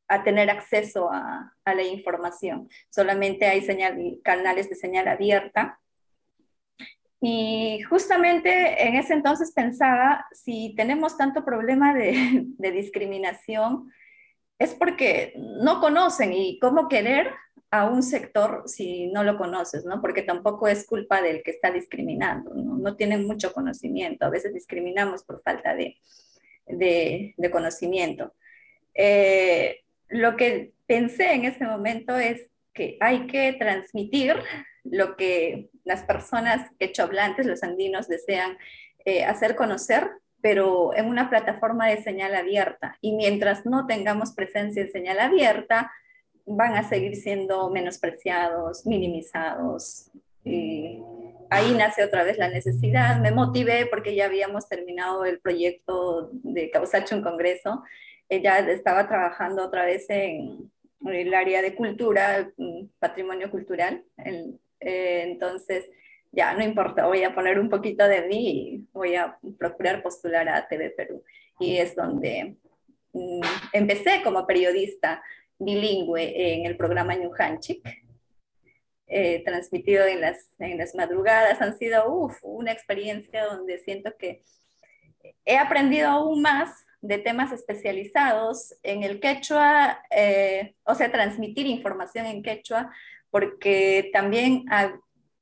a 0.09 0.25
tener 0.25 0.51
acceso 0.51 1.11
a, 1.13 1.55
a, 1.65 1.75
la 1.75 1.83
información. 1.85 2.69
Solamente 2.91 3.47
hay 3.47 3.63
señal, 3.63 4.19
canales 4.25 4.69
de 4.69 4.75
señal 4.75 5.07
abierta. 5.07 5.79
Y 7.21 7.83
justamente 7.83 8.87
en 8.87 8.95
ese 8.95 9.13
entonces 9.13 9.53
pensaba, 9.53 10.27
si 10.33 10.75
tenemos 10.77 11.17
tanto 11.17 11.45
problema 11.45 11.95
de, 11.95 12.45
de 12.59 12.71
discriminación, 12.73 13.93
es 14.59 14.75
porque 14.75 15.35
no 15.37 15.81
conocen 15.81 16.33
y 16.33 16.59
cómo 16.59 16.89
querer 16.89 17.31
a 17.71 17.87
un 17.87 18.03
sector 18.03 18.63
si 18.67 19.09
no 19.09 19.25
lo 19.25 19.37
conoces, 19.37 19.85
¿no? 19.85 20.01
Porque 20.01 20.23
tampoco 20.23 20.69
es 20.69 20.87
culpa 20.87 21.21
del 21.21 21.43
que 21.43 21.51
está 21.51 21.71
discriminando, 21.71 22.55
no, 22.55 22.97
tienen 22.97 23.27
mucho 23.27 23.53
conocimiento, 23.53 24.25
a 24.25 24.31
veces 24.31 24.55
discriminamos 24.55 25.23
por 25.23 25.43
falta 25.43 25.75
de, 25.75 25.99
de, 26.67 27.51
conocimiento. 27.51 28.33
Eh, 28.95 29.83
lo 30.09 30.37
que 30.37 30.73
pensé 30.87 31.35
en 31.35 31.45
ese 31.45 31.65
momento 31.65 32.17
es 32.17 32.49
que 32.73 32.97
hay 33.01 33.27
que 33.27 33.53
transmitir 33.53 34.37
lo 34.85 35.17
que 35.17 35.69
las 35.85 36.03
personas 36.05 36.71
hablantes, 36.99 37.47
los 37.47 37.63
andinos, 37.63 38.09
desean 38.09 38.57
eh, 39.05 39.25
hacer 39.25 39.57
conocer 39.57 40.11
pero 40.41 40.95
en 40.95 41.07
una 41.07 41.29
plataforma 41.29 41.89
de 41.89 42.03
señal 42.03 42.35
abierta. 42.35 42.97
Y 43.01 43.13
mientras 43.13 43.67
no 43.67 43.87
tengamos 43.87 44.33
presencia 44.33 44.83
en 44.83 44.93
señal 44.93 45.21
abierta, 45.21 45.93
van 46.47 46.77
a 46.77 46.89
seguir 46.89 47.17
siendo 47.17 47.71
menospreciados, 47.71 48.87
minimizados. 48.87 50.11
Y 50.45 51.03
ahí 51.51 51.75
nace 51.75 52.05
otra 52.05 52.25
vez 52.25 52.39
la 52.39 52.49
necesidad. 52.49 53.21
Me 53.21 53.33
motivé 53.33 53.87
porque 53.87 54.15
ya 54.15 54.27
habíamos 54.27 54.69
terminado 54.69 55.25
el 55.25 55.41
proyecto 55.41 56.31
de 56.33 56.71
Causacho 56.71 57.15
en 57.15 57.23
Congreso. 57.23 57.83
Ella 58.29 58.59
estaba 58.59 59.09
trabajando 59.09 59.65
otra 59.65 59.85
vez 59.85 60.09
en 60.09 60.71
el 61.07 61.35
área 61.35 61.63
de 61.63 61.75
cultura, 61.75 62.51
mm, 62.57 62.87
patrimonio 62.99 63.51
cultural. 63.51 64.05
Eh, 64.81 65.23
entonces, 65.27 65.89
ya 66.33 66.55
no 66.55 66.63
importa, 66.63 67.07
voy 67.07 67.23
a 67.25 67.35
poner 67.35 67.59
un 67.59 67.69
poquito 67.69 68.07
de 68.07 68.23
mí 68.23 68.51
y 68.51 68.89
voy 68.93 69.15
a 69.15 69.39
procurar 69.59 70.03
postular 70.03 70.49
a 70.49 70.67
TV 70.69 70.91
Perú. 70.91 71.25
Y 71.59 71.79
es 71.79 71.97
donde 71.97 72.57
mm, 73.13 73.41
empecé 73.73 74.23
como 74.23 74.47
periodista 74.47 75.23
bilingüe 75.59 76.55
en 76.55 76.67
el 76.67 76.77
programa 76.77 77.15
New 77.15 77.33
eh, 79.07 79.43
transmitido 79.45 80.07
en 80.07 80.21
las, 80.21 80.55
en 80.59 80.79
las 80.79 80.95
madrugadas. 80.95 81.61
Han 81.61 81.77
sido 81.79 82.13
uf, 82.13 82.39
una 82.43 82.73
experiencia 82.73 83.47
donde 83.47 83.79
siento 83.79 84.15
que 84.19 84.43
he 85.45 85.57
aprendido 85.57 86.09
aún 86.09 86.43
más 86.43 86.85
de 87.01 87.19
temas 87.19 87.53
especializados 87.53 88.75
en 88.83 89.03
el 89.03 89.21
quechua, 89.21 90.03
eh, 90.11 90.75
o 90.85 90.95
sea, 90.95 91.11
transmitir 91.11 91.67
información 91.67 92.27
en 92.27 92.43
quechua, 92.43 92.93
porque 93.31 94.11
también 94.13 94.65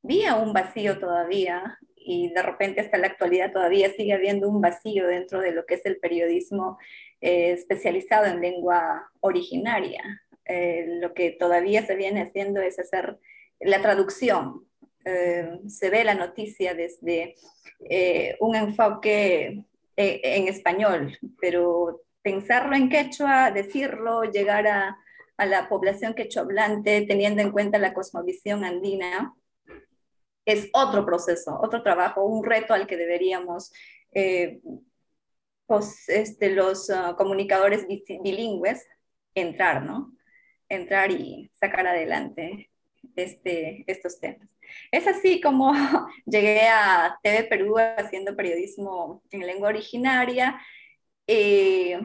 había 0.07 0.37
un 0.37 0.53
vacío 0.53 1.01
todavía 1.01 1.79
y 1.97 2.33
de 2.33 2.41
repente 2.41 2.81
hasta 2.81 2.97
la 2.97 3.09
actualidad 3.09 3.53
todavía 3.53 3.93
sigue 3.93 4.13
habiendo 4.13 4.49
un 4.49 4.61
vacío 4.61 5.09
dentro 5.09 5.41
de 5.41 5.51
lo 5.51 5.67
que 5.67 5.75
es 5.75 5.85
el 5.85 5.99
periodismo 5.99 6.79
eh, 7.21 7.51
especializado 7.51 8.27
en 8.27 8.41
lengua 8.41 9.11
originaria. 9.19 10.23
Eh, 10.45 10.87
lo 11.01 11.13
que 11.13 11.33
todavía 11.33 11.85
se 11.85 11.97
viene 11.97 12.23
haciendo 12.23 12.61
es 12.61 12.79
hacer 12.79 13.19
la 13.59 13.83
traducción. 13.83 14.65
Eh, 15.05 15.59
se 15.67 15.91
ve 15.91 16.05
la 16.05 16.15
noticia 16.15 16.75
desde 16.75 17.35
un 18.39 18.55
enfoque 18.55 19.65
en 19.97 20.49
español, 20.49 21.19
pero 21.41 22.03
pensarlo 22.23 22.77
en 22.77 22.89
quechua, 22.89 23.51
decirlo, 23.51 24.23
llegar 24.23 24.69
a, 24.69 24.97
a 25.37 25.47
la 25.47 25.69
población 25.69 26.15
quechua 26.15 26.43
hablante, 26.43 27.05
teniendo 27.09 27.43
en 27.43 27.51
cuenta 27.51 27.79
la 27.79 27.93
cosmovisión 27.93 28.65
andina, 28.65 29.35
es 30.47 30.71
otro 30.73 31.05
proceso, 31.05 31.59
otro 31.61 31.83
trabajo, 31.83 32.25
un 32.25 32.45
reto 32.45 32.73
al 32.73 32.87
que 32.87 32.97
deberíamos 32.97 33.73
eh, 34.13 34.61
pues, 35.67 36.09
este, 36.09 36.51
los 36.51 36.89
ah, 36.89 37.15
comunicadores 37.19 37.87
bilingües 38.23 38.87
entrar, 39.35 39.83
¿no? 39.83 40.13
Entrar 40.69 41.11
y 41.11 41.51
sacar 41.55 41.87
adelante 41.87 42.71
este, 43.17 43.85
estos 43.87 44.21
temas. 44.21 44.49
Es 44.91 45.07
así 45.07 45.41
como 45.41 45.73
llegué 46.27 46.69
a 46.69 47.19
TV 47.23 47.45
Perú 47.45 47.77
haciendo 47.79 48.37
periodismo 48.37 49.23
en 49.31 49.47
lengua 49.47 49.69
originaria. 49.69 50.61
Eh, 51.27 52.01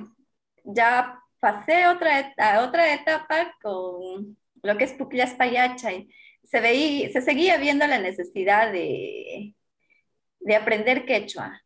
ya 0.64 1.20
pasé 1.40 1.88
otra, 1.88 2.34
a 2.38 2.64
otra 2.64 2.94
etapa 2.94 3.56
con 3.62 4.38
lo 4.64 4.78
que 4.78 4.84
es 4.84 4.94
Pucllas 4.94 5.34
Payachay 5.36 6.10
se, 6.52 7.10
se 7.14 7.22
seguía 7.22 7.58
viendo 7.58 7.88
la 7.88 8.00
necesidad 8.00 8.72
de, 8.72 9.56
de 10.40 10.56
aprender 10.56 11.06
quechua. 11.06 11.64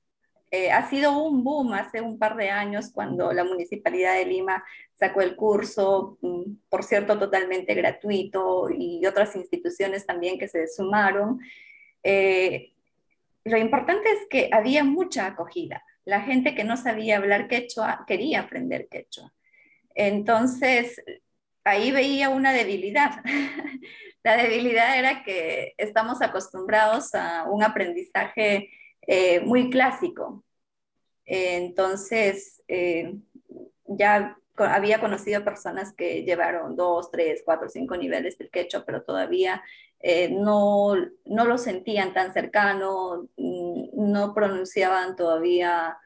Eh, 0.51 0.71
ha 0.71 0.87
sido 0.89 1.17
un 1.17 1.43
boom 1.43 1.73
hace 1.73 2.01
un 2.01 2.19
par 2.19 2.35
de 2.35 2.49
años 2.49 2.91
cuando 2.93 3.33
la 3.33 3.43
Municipalidad 3.43 4.13
de 4.13 4.25
Lima 4.25 4.63
sacó 4.93 5.21
el 5.21 5.35
curso, 5.35 6.17
mm, 6.21 6.57
por 6.69 6.83
cierto, 6.83 7.17
totalmente 7.17 7.73
gratuito, 7.73 8.69
y 8.69 9.05
otras 9.05 9.35
instituciones 9.35 10.05
también 10.05 10.37
que 10.37 10.47
se 10.47 10.67
sumaron. 10.67 11.39
Eh, 12.03 12.73
lo 13.43 13.57
importante 13.57 14.09
es 14.09 14.19
que 14.29 14.49
había 14.51 14.83
mucha 14.83 15.25
acogida. 15.27 15.83
La 16.05 16.21
gente 16.21 16.55
que 16.55 16.63
no 16.63 16.77
sabía 16.77 17.17
hablar 17.17 17.47
quechua 17.47 18.05
quería 18.07 18.41
aprender 18.41 18.87
quechua. 18.87 19.33
Entonces, 19.95 21.03
ahí 21.63 21.91
veía 21.91 22.29
una 22.29 22.53
debilidad. 22.53 23.23
La 24.25 24.37
debilidad 24.37 24.97
era 24.97 25.23
que 25.23 25.75
estamos 25.77 26.19
acostumbrados 26.23 27.13
a 27.13 27.43
un 27.43 27.61
aprendizaje 27.61 28.71
eh, 29.05 29.39
muy 29.41 29.69
clásico. 29.69 30.43
entonces, 31.25 32.63
eh, 32.67 33.19
ya 33.85 34.35
había 34.57 34.99
conocido 34.99 35.45
personas 35.45 35.93
que 35.93 36.23
llevaron 36.23 36.75
dos, 36.75 37.11
tres, 37.11 37.43
cuatro, 37.45 37.69
cinco 37.69 37.95
niveles 37.97 38.35
del 38.39 38.49
quechua, 38.49 38.83
pero 38.83 39.03
todavía 39.03 39.61
eh, 39.99 40.29
no, 40.31 40.95
no, 41.25 41.45
lo 41.45 41.59
sentían 41.59 42.11
tan 42.15 42.33
cercano, 42.33 43.29
mm, 43.37 44.11
no 44.11 44.33
pronunciaban 44.33 45.15
todavía, 45.15 45.99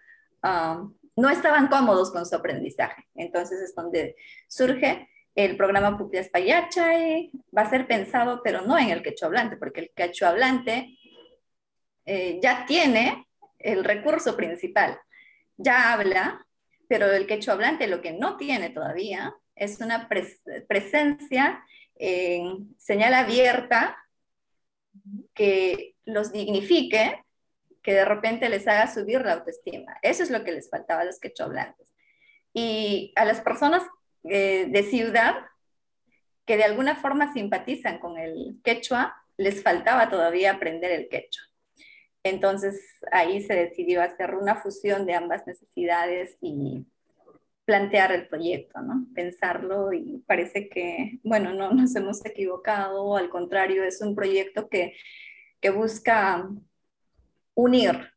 ah, 0.44 0.86
no 1.16 1.30
estaban 1.30 1.70
cómodos 1.70 2.12
con 2.12 2.26
su 2.26 2.36
aprendizaje. 2.36 3.06
Entonces 3.16 3.62
es 3.62 3.74
donde 3.74 4.18
surge 4.50 5.08
el 5.46 5.56
programa 5.56 5.98
Pupias 5.98 6.28
Payachay 6.28 7.32
va 7.58 7.62
a 7.62 7.70
ser 7.70 7.88
pensado, 7.88 8.42
pero 8.44 8.62
no 8.62 8.78
en 8.78 8.90
el 8.90 9.02
quechua 9.02 9.28
hablante, 9.28 9.56
porque 9.56 9.80
el 9.80 9.92
quechua 9.96 10.30
hablante 10.30 10.98
eh, 12.06 12.40
ya 12.44 12.66
tiene 12.66 13.26
el 13.58 13.86
recurso 13.86 14.36
principal, 14.36 15.00
ya 15.56 15.94
habla, 15.94 16.46
pero 16.90 17.10
el 17.10 17.26
quechua 17.26 17.54
hablante 17.54 17.88
lo 17.88 18.02
que 18.02 18.12
no 18.12 18.36
tiene 18.36 18.70
todavía 18.72 19.34
es 19.56 19.80
una 19.80 20.10
presencia 20.68 21.64
en 21.96 22.76
señal 22.78 23.14
abierta 23.14 23.98
que 25.34 25.96
los 26.04 26.34
dignifique, 26.34 27.24
que 27.82 27.94
de 27.94 28.04
repente 28.04 28.50
les 28.50 28.68
haga 28.68 28.94
subir 28.94 29.22
la 29.22 29.34
autoestima. 29.34 29.98
Eso 30.02 30.24
es 30.24 30.32
lo 30.32 30.44
que 30.44 30.52
les 30.52 30.70
faltaba 30.70 31.02
a 31.02 31.06
los 31.06 31.20
quechua 31.20 31.46
hablantes. 31.46 31.94
Y 32.54 33.14
a 33.16 33.24
las 33.24 33.40
personas 33.40 33.84
eh, 34.24 34.68
de 34.70 34.84
ciudad 34.84 35.36
que 36.46 36.58
de 36.58 36.64
alguna 36.64 36.96
forma 36.96 37.32
simpatizan 37.32 38.00
con 38.00 38.18
el 38.18 38.60
quechua, 38.64 39.16
les 39.38 39.62
faltaba 39.62 40.10
todavía 40.10 40.54
aprender 40.54 40.92
el 40.92 41.08
quechua. 41.08 41.44
Entonces 42.24 42.82
ahí 43.12 43.42
se 43.44 43.54
decidió 43.54 44.02
hacer 44.02 44.36
una 44.36 44.56
fusión 44.56 45.06
de 45.06 45.14
ambas 45.14 45.46
necesidades 45.46 46.38
y 46.42 46.86
plantear 47.66 48.12
el 48.12 48.28
proyecto, 48.28 48.82
¿no? 48.82 49.06
Pensarlo 49.14 49.94
y 49.94 50.24
parece 50.26 50.70
que, 50.70 51.20
bueno, 51.24 51.54
no 51.54 51.72
nos 51.72 51.96
hemos 51.96 52.26
equivocado, 52.26 53.16
al 53.16 53.30
contrario, 53.30 53.84
es 53.84 54.02
un 54.02 54.16
proyecto 54.16 54.70
que, 54.70 54.96
que 55.62 55.70
busca 55.70 56.50
unir, 57.54 58.12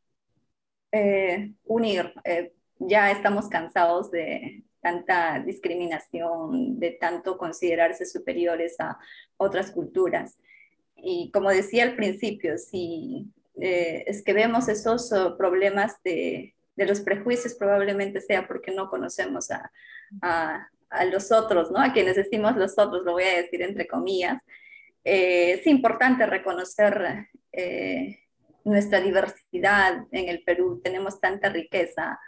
eh, 0.91 1.53
unir. 1.65 2.13
Eh, 2.23 2.51
ya 2.79 3.11
estamos 3.11 3.47
cansados 3.47 4.09
de, 4.09 4.63
tanta 4.83 5.39
discriminación, 5.39 6.79
de 6.79 6.91
tanto 6.91 7.37
considerarse 7.39 8.05
superiores 8.05 8.75
a 8.79 8.99
otras 9.37 9.71
culturas. 9.71 10.37
Y 10.95 11.31
como 11.31 11.49
decía 11.49 11.83
al 11.83 11.95
principio, 11.95 12.59
si 12.59 13.25
eh, 13.59 14.03
es 14.05 14.21
que 14.23 14.33
vemos 14.33 14.67
esos 14.67 15.11
oh, 15.11 15.35
problemas 15.37 15.95
de, 16.03 16.53
los 16.75 17.01
prejuicios, 17.01 17.55
probablemente 17.55 18.21
sea 18.21 18.47
porque 18.47 18.71
no 18.71 18.89
conocemos 18.89 19.49
a 19.51 20.69
los 21.11 21.31
otros, 21.31 21.71
¿no? 21.71 21.79
A 21.79 21.93
quienes 21.93 22.15
decimos 22.15 22.55
los 22.55 22.77
otros, 22.77 23.03
lo 23.03 23.13
voy 23.13 23.23
a 23.23 23.41
decir 23.41 23.61
entre 23.61 23.87
comillas, 23.87 24.41
eh, 25.03 25.53
es 25.59 25.67
importante 25.67 26.25
reconocer 26.25 27.27
eh, 27.51 28.19
nuestra 28.63 29.01
diversidad 29.01 30.05
en 30.11 30.29
el 30.29 30.43
Perú. 30.43 30.79
Tenemos 30.83 31.19
tanta 31.19 31.49
riqueza. 31.49 32.19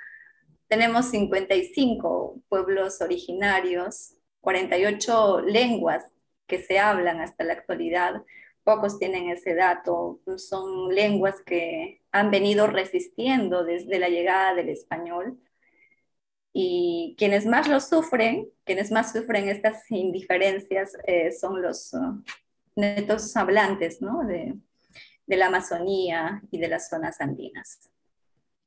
Tenemos 0.68 1.12
55 1.12 2.42
pueblos 2.50 3.02
originarios, 3.02 4.16
48 4.42 5.42
lenguas 5.42 6.04
que 6.48 6.60
se 6.60 6.80
hablan 6.80 7.22
hasta 7.22 7.44
la 7.44 7.54
actualidad. 7.54 8.24
Pocos 8.64 8.98
tienen 8.98 9.30
ese 9.30 9.56
dato. 9.56 10.22
Son 10.38 10.94
lenguas 10.94 11.42
que 11.46 12.02
han 12.12 12.32
venido 12.32 12.68
resistiendo 12.68 13.64
desde 13.64 14.00
la 14.00 14.10
llegada 14.10 14.56
del 14.56 14.70
español 14.70 15.40
y 16.58 17.16
quienes 17.18 17.46
más 17.46 17.68
lo 17.68 17.82
sufren, 17.82 18.48
quienes 18.64 18.90
más 18.90 19.12
sufren 19.12 19.50
estas 19.50 19.92
indiferencias 19.92 20.94
eh, 21.06 21.34
son 21.34 21.62
los 21.62 21.94
uh, 21.94 22.24
netos 22.78 23.36
hablantes 23.36 24.02
¿no? 24.02 24.24
de, 24.26 24.56
de, 25.28 25.36
la 25.36 25.48
Amazonía 25.48 26.42
y 26.52 26.60
de 26.60 26.70
las 26.70 26.88
zonas 26.88 27.20
andinas. 27.20 27.90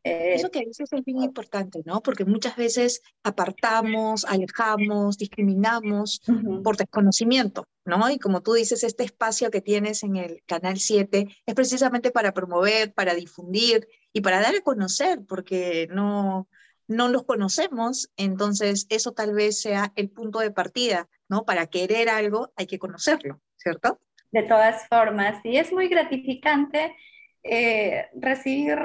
Eh, 0.08 0.34
Eso 0.34 0.50
que 0.50 0.64
dices 0.64 0.92
es 0.92 1.04
bien 1.04 1.22
importante, 1.22 1.82
¿no? 1.84 2.02
Porque 2.02 2.24
muchas 2.24 2.56
veces 2.56 3.02
apartamos, 3.22 4.24
alejamos, 4.24 5.18
discriminamos 5.18 6.20
por 6.62 6.76
desconocimiento, 6.76 7.66
¿no? 7.84 8.08
Y 8.10 8.18
como 8.18 8.42
tú 8.42 8.54
dices, 8.54 8.84
este 8.84 9.04
espacio 9.04 9.50
que 9.50 9.60
tienes 9.60 10.02
en 10.02 10.16
el 10.16 10.42
Canal 10.46 10.78
7 10.78 11.28
es 11.46 11.54
precisamente 11.54 12.10
para 12.10 12.32
promover, 12.32 12.92
para 12.94 13.14
difundir 13.14 13.86
y 14.12 14.20
para 14.20 14.40
dar 14.40 14.54
a 14.54 14.60
conocer, 14.62 15.20
porque 15.26 15.88
no, 15.90 16.48
no 16.86 17.08
los 17.08 17.24
conocemos, 17.24 18.10
entonces 18.16 18.86
eso 18.88 19.12
tal 19.12 19.34
vez 19.34 19.60
sea 19.60 19.92
el 19.94 20.10
punto 20.10 20.40
de 20.40 20.50
partida, 20.50 21.08
¿no? 21.28 21.44
Para 21.44 21.66
querer 21.66 22.08
algo 22.08 22.52
hay 22.56 22.66
que 22.66 22.78
conocerlo, 22.78 23.40
¿cierto? 23.56 24.00
De 24.32 24.42
todas 24.42 24.86
formas, 24.88 25.40
y 25.44 25.56
es 25.56 25.72
muy 25.72 25.88
gratificante 25.88 26.94
eh, 27.42 28.06
recibir 28.14 28.78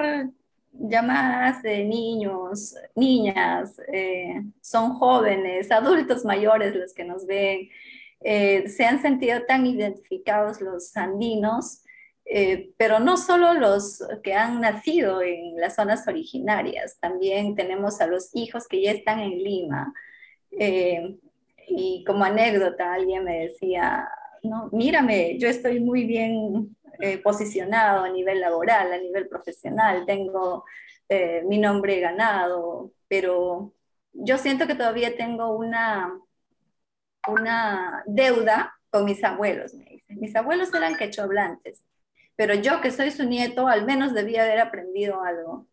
llamadas 0.78 1.62
de 1.62 1.84
niños, 1.84 2.74
niñas, 2.94 3.78
eh, 3.92 4.42
son 4.60 4.94
jóvenes, 4.94 5.70
adultos 5.70 6.24
mayores 6.24 6.74
los 6.74 6.92
que 6.94 7.04
nos 7.04 7.26
ven, 7.26 7.68
eh, 8.20 8.68
se 8.68 8.84
han 8.84 9.00
sentido 9.00 9.42
tan 9.46 9.66
identificados 9.66 10.60
los 10.60 10.96
andinos 10.96 11.80
eh, 12.26 12.72
pero 12.78 13.00
no 13.00 13.18
solo 13.18 13.52
los 13.52 14.02
que 14.22 14.32
han 14.32 14.62
nacido 14.62 15.20
en 15.20 15.60
las 15.60 15.74
zonas 15.74 16.08
originarias, 16.08 16.98
también 16.98 17.54
tenemos 17.54 18.00
a 18.00 18.06
los 18.06 18.34
hijos 18.34 18.66
que 18.66 18.80
ya 18.80 18.92
están 18.92 19.20
en 19.20 19.44
Lima. 19.44 19.92
Y 21.68 22.02
como 22.06 22.24
anécdota, 22.24 22.94
alguien 22.94 23.24
me 23.24 23.40
decía, 23.40 24.08
no, 24.42 24.70
mírame, 24.72 25.38
yo 25.38 25.48
estoy 25.48 25.80
muy 25.80 26.04
bien 26.04 26.74
eh, 27.00 27.18
posicionado 27.18 28.04
a 28.04 28.08
nivel 28.08 28.40
laboral, 28.40 28.92
a 28.92 28.98
nivel 28.98 29.28
profesional, 29.28 30.04
tengo 30.06 30.64
mi 31.46 31.58
nombre 31.58 32.00
ganado, 32.00 32.90
pero 33.06 33.72
yo 34.12 34.36
siento 34.36 34.66
que 34.66 34.74
todavía 34.74 35.16
tengo 35.16 35.54
una, 35.54 36.12
una 37.28 38.02
deuda 38.06 38.74
con 38.90 39.04
mis 39.04 39.22
abuelos, 39.22 39.74
me. 39.74 40.02
Mis 40.08 40.34
abuelos 40.34 40.74
eran 40.74 40.96
quechohablantes 40.96 41.84
pero 42.36 42.54
yo 42.54 42.80
que 42.80 42.90
soy 42.90 43.10
su 43.10 43.24
nieto, 43.24 43.68
al 43.68 43.84
menos 43.84 44.12
debía 44.14 44.42
haber 44.44 44.60
aprendido 44.60 45.22
algo. 45.22 45.66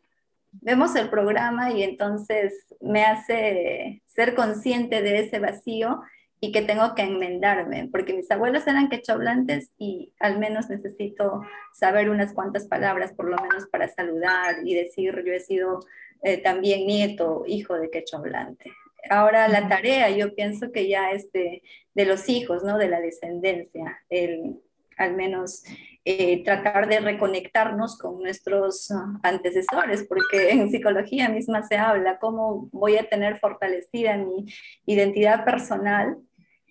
Vemos 0.51 0.95
el 0.95 1.09
programa 1.09 1.71
y 1.71 1.83
entonces 1.83 2.53
me 2.81 3.05
hace 3.05 4.03
ser 4.07 4.35
consciente 4.35 5.01
de 5.01 5.19
ese 5.19 5.39
vacío 5.39 6.01
y 6.43 6.51
que 6.51 6.63
tengo 6.63 6.95
que 6.95 7.03
enmendarme, 7.03 7.87
porque 7.91 8.13
mis 8.13 8.29
abuelos 8.31 8.65
eran 8.65 8.89
quechohablantes 8.89 9.71
y 9.77 10.11
al 10.19 10.39
menos 10.39 10.69
necesito 10.69 11.43
saber 11.71 12.09
unas 12.09 12.33
cuantas 12.33 12.65
palabras, 12.65 13.13
por 13.13 13.29
lo 13.29 13.37
menos 13.37 13.67
para 13.71 13.87
saludar 13.87 14.55
y 14.65 14.73
decir 14.73 15.23
yo 15.23 15.33
he 15.33 15.39
sido 15.39 15.79
eh, 16.23 16.37
también 16.37 16.87
nieto, 16.87 17.43
hijo 17.45 17.75
de 17.75 17.91
quechohablante. 17.91 18.71
Ahora 19.09 19.47
la 19.47 19.69
tarea, 19.69 20.09
yo 20.09 20.33
pienso 20.33 20.71
que 20.71 20.87
ya 20.87 21.11
es 21.11 21.31
de, 21.31 21.61
de 21.93 22.05
los 22.05 22.27
hijos, 22.27 22.63
¿no? 22.63 22.79
De 22.79 22.89
la 22.89 22.99
descendencia, 22.99 23.99
el 24.09 24.59
al 25.01 25.15
menos 25.15 25.63
eh, 26.05 26.43
tratar 26.43 26.87
de 26.87 26.99
reconectarnos 26.99 27.97
con 27.97 28.19
nuestros 28.19 28.91
antecesores, 29.23 30.03
porque 30.03 30.49
en 30.51 30.71
psicología 30.71 31.29
misma 31.29 31.63
se 31.63 31.77
habla 31.77 32.19
cómo 32.19 32.69
voy 32.71 32.97
a 32.97 33.07
tener 33.07 33.37
fortalecida 33.37 34.17
mi 34.17 34.45
identidad 34.85 35.45
personal 35.45 36.17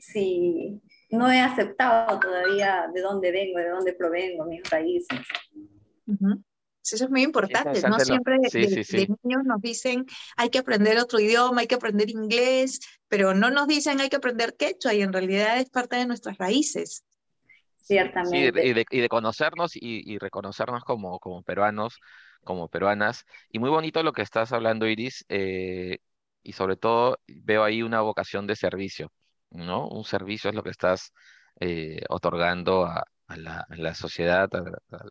si 0.00 0.80
no 1.10 1.30
he 1.30 1.40
aceptado 1.40 2.18
todavía 2.18 2.86
de 2.92 3.00
dónde 3.00 3.30
vengo, 3.30 3.58
de 3.58 3.68
dónde 3.68 3.92
provengo, 3.92 4.44
mis 4.44 4.68
raíces. 4.68 5.20
Eso 6.82 7.04
es 7.04 7.10
muy 7.10 7.22
importante, 7.22 7.80
¿no? 7.88 7.98
Siempre 8.00 8.38
de, 8.40 9.08
niños 9.22 9.44
nos 9.44 9.60
dicen 9.60 10.06
hay 10.36 10.48
que 10.48 10.58
aprender 10.58 10.98
otro 10.98 11.20
idioma, 11.20 11.60
hay 11.60 11.66
que 11.66 11.74
aprender 11.74 12.08
inglés, 12.08 12.80
pero 13.08 13.34
no 13.34 13.50
nos 13.50 13.68
dicen 13.68 14.00
hay 14.00 14.08
que 14.08 14.16
aprender 14.16 14.56
quechua 14.56 14.94
y 14.94 15.02
en 15.02 15.12
realidad 15.12 15.58
es 15.58 15.68
parte 15.68 15.96
de 15.96 16.06
nuestras 16.06 16.38
raíces. 16.38 17.04
Ciertamente. 17.76 18.38
y, 18.38 18.72
de, 18.72 18.84
y, 18.88 19.00
de, 19.00 19.08
conocernos 19.08 19.72
y, 19.74 20.18
reconocernos 20.18 20.84
como, 20.84 21.18
como 21.18 21.42
peruanos, 21.42 21.98
como 22.44 22.68
peruanas. 22.68 23.24
Y 23.50 23.58
muy 23.58 23.68
bonito 23.68 24.02
lo 24.02 24.12
que 24.12 24.22
estás 24.22 24.52
hablando, 24.52 24.86
Iris, 24.86 25.24
eh, 25.28 25.98
y 26.42 26.52
sobre 26.52 26.76
todo 26.76 27.18
veo 27.26 27.64
ahí 27.64 27.82
una 27.82 28.00
vocación 28.00 28.46
de 28.46 28.56
servicio, 28.56 29.12
¿no? 29.50 29.88
Un 29.88 30.04
servicio 30.04 30.50
es 30.50 30.56
lo 30.56 30.62
que 30.62 30.70
estás 30.70 31.12
eh, 31.60 32.02
otorgando 32.08 32.84
a, 32.86 33.04
la, 33.36 33.94
sociedad, 33.94 34.48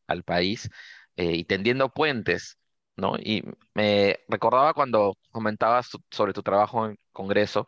al 0.08 0.24
país, 0.24 0.70
eh, 1.16 1.34
y 1.36 1.46
tendiendo 1.46 1.90
puentes, 1.90 2.58
¿no? 2.98 3.16
Y 3.18 3.44
me 3.74 4.20
recordaba 4.28 4.74
cuando 4.74 5.16
comentabas 5.32 5.90
sobre 6.12 6.34
tu 6.34 6.44
trabajo 6.44 6.86
en 6.88 6.98
Congreso, 7.12 7.68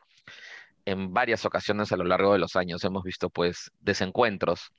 en 0.85 1.13
varias 1.13 1.45
ocasiones 1.45 1.91
a 1.91 1.97
lo 1.97 2.03
largo 2.05 2.33
de 2.33 2.39
los 2.39 2.55
años 2.55 2.83
hemos 2.83 3.03
visto 3.03 3.29
pues 3.29 3.71
desencuentros 3.79 4.71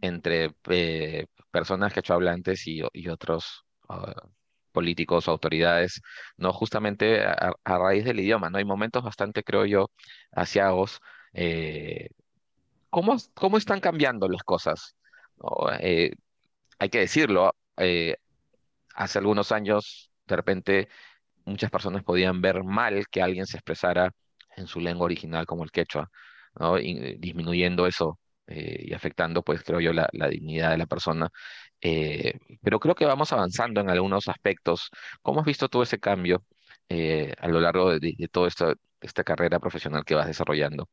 entre 0.00 0.54
eh, 0.70 1.26
personas 1.50 1.92
quechohablantes 1.92 2.66
y, 2.66 2.82
y 2.92 3.08
otros 3.08 3.64
uh, 3.88 4.28
políticos, 4.72 5.28
autoridades, 5.28 6.02
no 6.36 6.52
justamente 6.52 7.24
a, 7.24 7.54
raíz 7.64 8.04
del 8.04 8.20
idioma, 8.20 8.50
¿no? 8.50 8.58
Hay 8.58 8.64
momentos 8.66 9.02
bastante, 9.02 9.42
creo 9.42 9.64
yo, 9.64 9.90
asiagos. 10.32 11.00
Eh, 11.36 12.08
¿cómo, 12.90 13.16
¿Cómo 13.34 13.58
están 13.58 13.80
cambiando 13.80 14.28
las 14.28 14.42
cosas? 14.42 14.96
Eh, 15.80 16.12
hay 16.78 16.88
que 16.90 17.00
decirlo, 17.00 17.54
eh, 17.78 18.16
hace 18.94 19.18
algunos 19.18 19.52
años, 19.52 20.10
de 20.26 20.36
repente, 20.36 20.88
muchas 21.46 21.70
personas 21.70 22.04
podían 22.04 22.40
ver 22.42 22.64
mal 22.64 23.06
que 23.08 23.22
alguien 23.22 23.46
se 23.46 23.58
expresara 23.58 24.12
en 24.56 24.66
su 24.66 24.80
lengua 24.80 25.06
original 25.06 25.46
como 25.46 25.64
el 25.64 25.70
quechua, 25.72 26.10
¿no? 26.58 26.78
Y, 26.78 27.16
disminuyendo 27.18 27.86
eso 27.86 28.18
eh, 28.46 28.86
y 28.88 28.94
afectando, 28.94 29.42
pues 29.42 29.62
creo 29.62 29.80
yo, 29.80 29.92
la, 29.92 30.08
dignidad 30.30 30.70
de 30.70 30.78
la 30.78 30.86
persona. 30.86 31.30
Eh, 31.80 32.38
pero 32.62 32.80
creo 32.80 32.94
que 32.94 33.06
vamos 33.06 33.32
avanzando 33.32 33.80
en 33.80 33.90
algunos 33.90 34.28
aspectos. 34.28 34.90
¿Cómo 35.22 35.40
has 35.40 35.46
visto 35.46 35.68
todo 35.68 35.82
ese 35.82 35.98
cambio 35.98 36.44
eh, 36.88 37.34
a 37.38 37.48
lo 37.48 37.60
largo 37.60 37.98
de, 37.98 38.28
toda 38.30 38.48
esta, 38.48 38.74
esta 39.00 39.24
carrera 39.24 39.60
profesional 39.60 40.04
que 40.04 40.14
vas 40.14 40.26
desarrollando? 40.26 40.88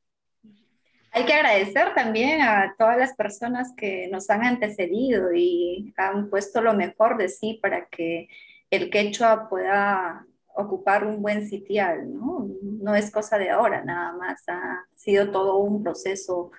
Hay 1.15 1.26
que 1.26 1.34
agradecer 1.34 1.93
también 1.93 2.41
a 2.41 2.76
todas 2.76 2.97
las 2.97 3.15
personas 3.15 3.71
que 3.78 4.08
nos 4.08 4.32
han 4.32 4.43
antecedido 4.43 5.32
y 5.32 5.93
han 5.95 6.28
puesto 6.32 6.60
lo 6.60 6.73
mejor 6.73 7.17
de 7.17 7.30
sí 7.30 7.60
para 7.62 7.86
que 7.86 8.28
el 8.71 8.89
quechua 8.89 9.47
pueda 9.47 10.26
ocupar 10.56 11.06
un 11.06 11.21
buen 11.21 11.47
sitial, 11.47 12.12
¿no? 12.12 12.47
No 12.63 12.95
es 12.95 13.12
cosa 13.12 13.38
de 13.38 13.52
ahora, 13.52 13.84
nada 13.84 14.13
más, 14.13 14.43
ha 14.47 14.86
sido 14.95 15.30
todo 15.30 15.58
un 15.58 15.84
proceso 15.84 16.52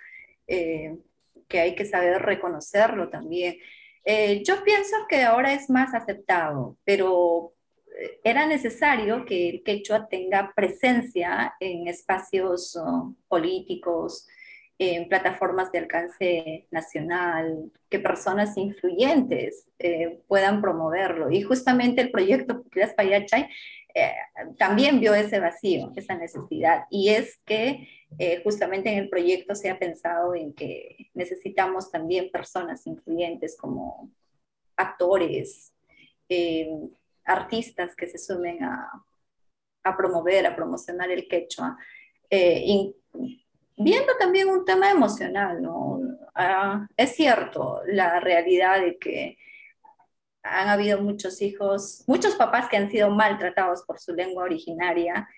eh, 0.47 0.99
que 1.49 1.59
hay 1.59 1.75
que 1.75 1.85
saber 1.85 2.23
reconocerlo 2.23 3.09
también. 3.09 3.57
Eh, 4.05 4.45
yo 4.45 4.63
pienso 4.63 4.95
que 5.09 5.25
ahora 5.25 5.53
es 5.53 5.69
más 5.69 5.95
aceptado, 5.95 6.77
pero 6.85 7.55
eh, 7.99 8.21
era 8.23 8.47
necesario 8.47 9.25
que 9.25 9.49
el 9.49 9.63
quechua 9.65 10.07
tenga 10.09 10.53
presencia 10.55 11.55
en 11.59 11.89
espacios 11.89 12.77
oh, 12.77 13.17
políticos, 13.27 14.29
en 14.79 15.09
plataformas 15.09 15.71
de 15.71 15.79
alcance 15.79 16.67
nacional, 16.71 17.71
que 17.89 18.01
personas 18.01 18.57
influyentes 18.57 19.71
puedan 20.27 20.61
promoverlo. 20.61 21.31
Y 21.31 21.43
justamente 21.43 22.01
el 22.01 22.11
proyecto 22.11 22.65
Las 22.75 22.93
Payachay 22.95 23.49
eh, 23.95 24.13
también 24.59 24.99
vio 24.99 25.15
ese 25.15 25.39
vacío, 25.39 25.93
esa 25.95 26.17
necesidad. 26.17 26.85
Y 26.91 27.11
es 27.11 27.41
que 27.47 27.89
eh, 28.19 28.41
justamente 28.43 28.91
en 28.91 28.99
el 28.99 29.09
proyecto 29.09 29.55
se 29.55 29.71
ha 29.71 29.79
pensado 29.79 30.35
en 30.35 30.53
que 30.53 31.11
necesitamos 31.15 31.93
también 31.93 32.31
personas 32.33 32.87
influyentes 32.87 33.57
como 33.57 34.11
actores, 34.77 35.73
eh, 36.29 36.69
artistas 37.25 37.95
que 37.95 38.09
se 38.09 38.19
sumen 38.19 38.65
a, 38.65 38.91
a, 39.85 39.97
promover, 39.97 40.45
a 40.47 40.57
promocionar 40.57 41.11
el 41.13 41.29
quechua. 41.29 41.79
eh, 42.31 42.93
viendo 43.77 44.13
también 44.19 44.49
un 44.49 44.65
tema 44.65 44.91
emocional, 44.91 45.63
¿no? 45.63 46.01
Ah, 46.35 46.87
es 46.97 47.15
cierto 47.15 47.81
la 47.87 48.21
realidad 48.21 48.81
de 48.81 48.99
que 48.99 49.39
han 50.43 50.69
habido 50.69 51.01
muchos 51.01 51.41
hijos, 51.41 52.05
muchos 52.07 52.35
papás 52.37 52.69
que 52.69 52.77
han 52.77 52.91
sido 52.91 53.11
maltratados 53.11 53.83
por 53.83 53.99
su 53.99 54.15
lengua 54.15 54.45
originaria 54.45 55.29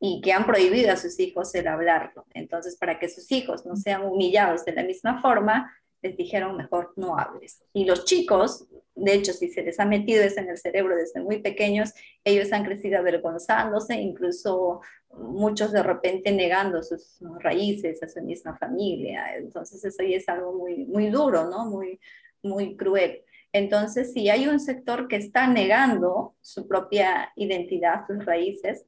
y 0.00 0.20
que 0.22 0.32
han 0.32 0.46
prohibido 0.46 0.92
a 0.92 0.96
sus 0.96 1.18
hijos 1.20 1.54
el 1.54 1.68
hablarlo. 1.68 2.26
Entonces, 2.34 2.76
para 2.76 2.98
que 2.98 3.08
sus 3.08 3.30
hijos 3.30 3.66
no 3.66 3.76
sean 3.76 4.04
humillados 4.04 4.64
de 4.64 4.72
la 4.72 4.82
misma 4.82 5.20
forma, 5.20 5.72
les 6.02 6.16
dijeron 6.16 6.56
mejor 6.56 6.92
no 6.96 7.18
hables. 7.18 7.64
Y 7.72 7.84
los 7.84 8.04
chicos, 8.04 8.66
de 8.94 9.14
hecho, 9.14 9.32
si 9.32 9.48
se 9.48 9.62
les 9.62 9.80
ha 9.80 9.86
metido 9.86 10.22
eso 10.22 10.40
en 10.40 10.50
el 10.50 10.58
cerebro 10.58 10.96
desde 10.96 11.22
muy 11.22 11.38
pequeños, 11.38 11.94
ellos 12.24 12.52
han 12.52 12.64
crecido 12.64 12.98
avergonzándose, 12.98 13.94
incluso 13.94 14.80
muchos 15.18 15.72
de 15.72 15.82
repente 15.82 16.32
negando 16.32 16.82
sus 16.82 17.18
raíces 17.40 18.02
a 18.02 18.08
su 18.08 18.22
misma 18.22 18.56
familia. 18.56 19.36
Entonces, 19.36 19.84
eso 19.84 20.02
ya 20.02 20.16
es 20.16 20.28
algo 20.28 20.52
muy, 20.54 20.84
muy 20.86 21.08
duro, 21.10 21.48
¿no? 21.48 21.66
Muy, 21.66 22.00
muy 22.42 22.76
cruel. 22.76 23.22
Entonces, 23.52 24.12
si 24.12 24.28
hay 24.28 24.48
un 24.48 24.58
sector 24.58 25.06
que 25.08 25.16
está 25.16 25.46
negando 25.46 26.34
su 26.40 26.66
propia 26.66 27.32
identidad, 27.36 28.06
sus 28.06 28.24
raíces, 28.24 28.84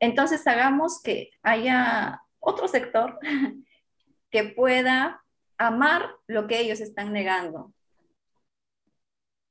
entonces 0.00 0.44
hagamos 0.46 1.00
que 1.00 1.30
haya 1.42 2.20
otro 2.40 2.66
sector 2.66 3.18
que 4.30 4.44
pueda 4.44 5.22
amar 5.56 6.10
lo 6.26 6.48
que 6.48 6.60
ellos 6.60 6.80
están 6.80 7.12
negando. 7.12 7.72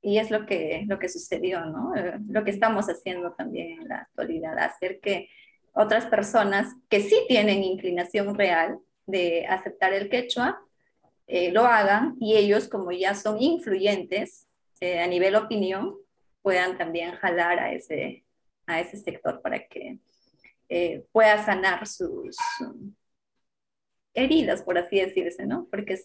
Y 0.02 0.18
es 0.18 0.32
lo 0.32 0.46
que, 0.46 0.84
lo 0.88 1.00
que 1.00 1.08
sucedió, 1.08 1.64
¿no? 1.66 1.96
Eh, 1.96 2.18
lo 2.28 2.44
que 2.44 2.52
estamos 2.52 2.88
haciendo 2.88 3.34
también 3.34 3.82
en 3.82 3.88
la 3.88 4.00
actualidad, 4.00 4.58
hacer 4.58 5.00
que 5.00 5.30
otras 5.74 6.06
personas 6.06 6.74
que 6.90 7.02
sí 7.02 7.16
tienen 7.28 7.64
inclinación 7.64 8.36
real 8.36 8.80
de 9.06 9.46
aceptar 9.48 9.94
el 9.94 10.10
quechua, 10.10 10.62
eh, 11.28 11.52
lo 11.52 11.66
hagan 11.66 12.18
y 12.20 12.36
ellos, 12.36 12.68
como 12.68 12.92
ya 12.92 13.16
son 13.16 13.42
influyentes 13.42 14.48
eh, 14.82 15.00
a 15.00 15.08
nivel 15.08 15.36
opinión, 15.36 15.96
puedan 16.42 16.78
también 16.78 17.12
jalar 17.16 17.60
a 17.60 17.74
ese, 17.74 18.26
a 18.66 18.80
ese 18.82 18.98
sector 18.98 19.42
para 19.42 19.66
que 19.68 20.00
eh, 20.70 21.06
pueda 21.12 21.44
sanar 21.46 21.88
sus 21.88 22.36
heridas, 24.14 24.62
por 24.64 24.78
así 24.78 25.00
decirse, 25.00 25.46
¿no? 25.46 25.68
Porque 25.70 25.98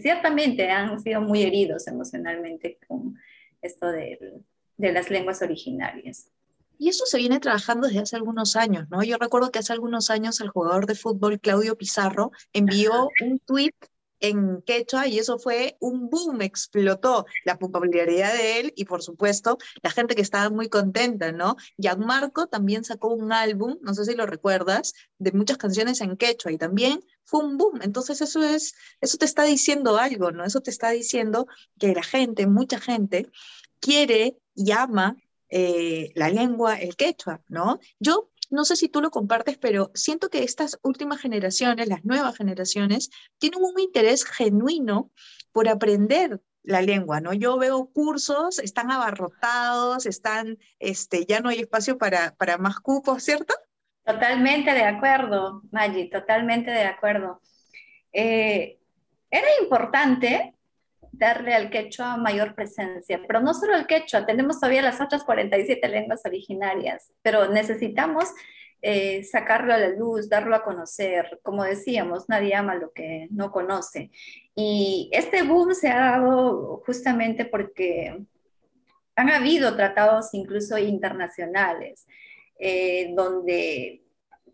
ciertamente 0.00 0.70
han 0.70 1.00
sido 1.00 1.20
muy 1.20 1.42
heridos 1.42 1.86
emocionalmente 1.88 2.78
con 2.86 3.16
esto 3.62 3.90
de, 3.90 4.42
de 4.76 4.92
las 4.92 5.10
lenguas 5.10 5.42
originarias. 5.42 6.30
Y 6.78 6.88
eso 6.88 7.04
se 7.06 7.18
viene 7.18 7.40
trabajando 7.40 7.88
desde 7.88 8.00
hace 8.00 8.16
algunos 8.16 8.56
años, 8.56 8.86
¿no? 8.88 9.02
Yo 9.02 9.16
recuerdo 9.18 9.50
que 9.50 9.58
hace 9.58 9.72
algunos 9.72 10.10
años 10.10 10.40
el 10.40 10.48
jugador 10.48 10.86
de 10.86 10.94
fútbol 10.94 11.40
Claudio 11.40 11.76
Pizarro 11.76 12.30
envió 12.52 13.10
un 13.20 13.40
tweet 13.40 13.74
en 14.20 14.62
quechua 14.62 15.06
y 15.06 15.18
eso 15.18 15.38
fue 15.38 15.76
un 15.80 16.08
boom, 16.10 16.42
explotó 16.42 17.26
la 17.44 17.58
popularidad 17.58 18.32
de 18.32 18.60
él 18.60 18.72
y 18.76 18.84
por 18.84 19.02
supuesto 19.02 19.58
la 19.82 19.90
gente 19.90 20.14
que 20.14 20.22
estaba 20.22 20.50
muy 20.50 20.68
contenta, 20.68 21.32
¿no? 21.32 21.56
Gianmarco 21.76 22.46
también 22.46 22.84
sacó 22.84 23.08
un 23.08 23.32
álbum, 23.32 23.78
no 23.82 23.94
sé 23.94 24.04
si 24.04 24.14
lo 24.14 24.26
recuerdas, 24.26 24.92
de 25.18 25.32
muchas 25.32 25.58
canciones 25.58 26.00
en 26.00 26.16
quechua 26.16 26.52
y 26.52 26.58
también 26.58 27.04
fue 27.24 27.44
un 27.44 27.58
boom. 27.58 27.80
Entonces 27.82 28.20
eso 28.20 28.42
es, 28.42 28.74
eso 29.00 29.18
te 29.18 29.24
está 29.24 29.44
diciendo 29.44 29.98
algo, 29.98 30.30
¿no? 30.32 30.44
Eso 30.44 30.60
te 30.60 30.70
está 30.70 30.90
diciendo 30.90 31.46
que 31.78 31.94
la 31.94 32.02
gente, 32.02 32.46
mucha 32.46 32.78
gente, 32.80 33.30
quiere 33.80 34.36
y 34.54 34.72
ama 34.72 35.16
eh, 35.50 36.10
la 36.14 36.28
lengua, 36.28 36.76
el 36.76 36.96
quechua, 36.96 37.42
¿no? 37.48 37.80
Yo 37.98 38.30
no 38.50 38.64
sé 38.64 38.76
si 38.76 38.88
tú 38.88 39.00
lo 39.00 39.10
compartes, 39.10 39.58
pero 39.58 39.90
siento 39.94 40.30
que 40.30 40.42
estas 40.42 40.78
últimas 40.82 41.20
generaciones, 41.20 41.88
las 41.88 42.04
nuevas 42.04 42.36
generaciones, 42.36 43.10
tienen 43.38 43.62
un 43.62 43.78
interés 43.78 44.24
genuino 44.24 45.10
por 45.52 45.68
aprender 45.68 46.40
la 46.62 46.82
lengua, 46.82 47.20
¿no? 47.20 47.32
Yo 47.32 47.56
veo 47.58 47.90
cursos, 47.92 48.58
están 48.58 48.90
abarrotados, 48.90 50.06
están, 50.06 50.58
este, 50.78 51.24
ya 51.24 51.40
no 51.40 51.48
hay 51.48 51.60
espacio 51.60 51.98
para, 51.98 52.34
para 52.36 52.58
más 52.58 52.80
cupos, 52.80 53.22
¿cierto? 53.22 53.54
Totalmente 54.04 54.72
de 54.72 54.84
acuerdo, 54.84 55.62
Maggi, 55.70 56.10
totalmente 56.10 56.70
de 56.70 56.84
acuerdo. 56.84 57.40
Eh, 58.12 58.78
era 59.30 59.48
importante 59.62 60.54
darle 61.18 61.54
al 61.54 61.70
quechua 61.70 62.16
mayor 62.16 62.54
presencia, 62.54 63.20
pero 63.26 63.40
no 63.40 63.52
solo 63.54 63.76
el 63.76 63.86
quechua, 63.86 64.24
tenemos 64.24 64.60
todavía 64.60 64.82
las 64.82 65.00
otras 65.00 65.24
47 65.24 65.86
lenguas 65.88 66.22
originarias, 66.24 67.12
pero 67.22 67.48
necesitamos 67.48 68.28
eh, 68.80 69.24
sacarlo 69.24 69.74
a 69.74 69.78
la 69.78 69.88
luz, 69.88 70.28
darlo 70.28 70.54
a 70.54 70.62
conocer. 70.62 71.40
Como 71.42 71.64
decíamos, 71.64 72.28
nadie 72.28 72.54
ama 72.54 72.76
lo 72.76 72.92
que 72.92 73.26
no 73.30 73.50
conoce. 73.50 74.10
Y 74.54 75.10
este 75.12 75.42
boom 75.42 75.74
se 75.74 75.88
ha 75.88 75.98
dado 76.12 76.82
justamente 76.86 77.44
porque 77.44 78.24
han 79.16 79.30
habido 79.30 79.74
tratados 79.74 80.32
incluso 80.32 80.78
internacionales, 80.78 82.06
eh, 82.60 83.12
donde 83.16 84.04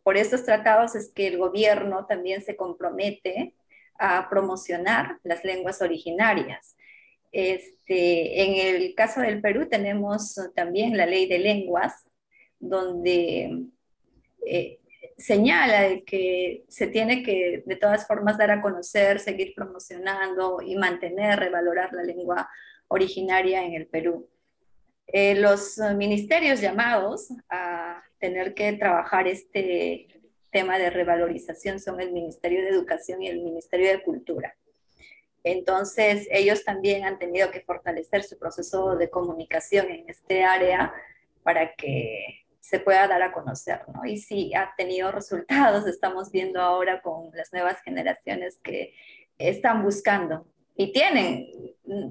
por 0.03 0.17
estos 0.17 0.45
tratados 0.45 0.95
es 0.95 1.13
que 1.13 1.27
el 1.27 1.39
gobierno 1.39 2.07
también 2.07 2.43
se 2.43 2.57
compromete 2.57 3.55
a 3.99 4.29
promocionar 4.29 5.19
las 5.23 5.45
lenguas 5.45 5.83
originarias. 5.83 6.77
Este, 7.33 8.43
en 8.43 8.77
el 8.77 8.95
caso 8.95 9.21
del 9.21 9.41
Perú 9.41 9.69
tenemos 9.69 10.39
también 10.55 10.97
la 10.97 11.07
ley 11.07 11.27
de 11.27 11.39
lenguas, 11.39 12.05
donde 12.61 13.65
eh, 14.47 14.79
señala 15.19 16.01
que 16.07 16.65
se 16.69 16.87
tiene 16.87 17.23
que 17.23 17.63
de 17.67 17.77
todas 17.77 18.07
formas 18.07 18.39
dar 18.39 18.51
a 18.51 18.63
conocer, 18.63 19.19
seguir 19.21 19.53
promocionando 19.55 20.61
y 20.63 20.77
mantener, 20.77 21.39
revalorar 21.39 21.93
la 21.93 22.03
lengua 22.03 22.49
originaria 22.89 23.65
en 23.65 23.75
el 23.75 23.87
Perú. 23.87 24.29
Eh, 25.07 25.35
los 25.35 25.79
ministerios 25.97 26.61
llamados 26.61 27.29
a 27.49 28.03
tener 28.19 28.55
que 28.55 28.73
trabajar 28.75 29.27
este 29.29 30.14
tema 30.55 30.79
de 30.79 30.89
revalorización 30.89 31.81
son 31.81 32.01
el 32.01 32.13
Ministerio 32.13 32.63
de 32.63 32.69
Educación 32.69 33.21
y 33.21 33.29
el 33.29 33.43
Ministerio 33.43 33.89
de 33.89 34.03
Cultura. 34.05 34.57
Entonces, 35.43 36.29
ellos 36.31 36.65
también 36.65 37.05
han 37.05 37.19
tenido 37.19 37.51
que 37.51 37.61
fortalecer 37.61 38.23
su 38.23 38.39
proceso 38.39 38.95
de 38.97 39.11
comunicación 39.11 39.91
en 39.91 40.09
este 40.09 40.45
área 40.45 40.95
para 41.43 41.75
que 41.75 42.47
se 42.61 42.79
pueda 42.79 43.09
dar 43.09 43.21
a 43.23 43.33
conocer, 43.33 43.81
¿no? 43.93 44.07
Y 44.07 44.17
sí, 44.17 44.55
ha 44.55 44.73
tenido 44.77 45.11
resultados, 45.11 45.87
estamos 45.89 46.31
viendo 46.31 46.61
ahora 46.61 47.03
con 47.03 47.31
las 47.35 47.53
nuevas 47.53 47.83
generaciones 47.83 48.61
que 48.63 48.95
están 49.37 49.83
buscando 49.83 50.47
y 50.77 50.93
tienen, 50.93 51.49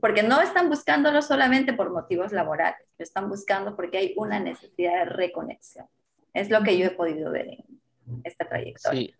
porque 0.01 0.21
no 0.21 0.41
están 0.41 0.69
buscándolo 0.69 1.21
solamente 1.21 1.71
por 1.71 1.91
motivos 1.91 2.33
laborales, 2.33 2.85
lo 2.97 3.03
están 3.03 3.29
buscando 3.29 3.75
porque 3.77 3.97
hay 3.97 4.13
una 4.17 4.39
necesidad 4.41 4.99
de 4.99 5.05
reconexión. 5.05 5.87
Es 6.33 6.49
lo 6.49 6.61
que 6.61 6.77
yo 6.77 6.87
he 6.87 6.91
podido 6.91 7.31
ver 7.31 7.47
en, 7.47 7.82
esta 8.23 8.47
trayectoria. 8.47 8.99
Sí. 8.99 9.13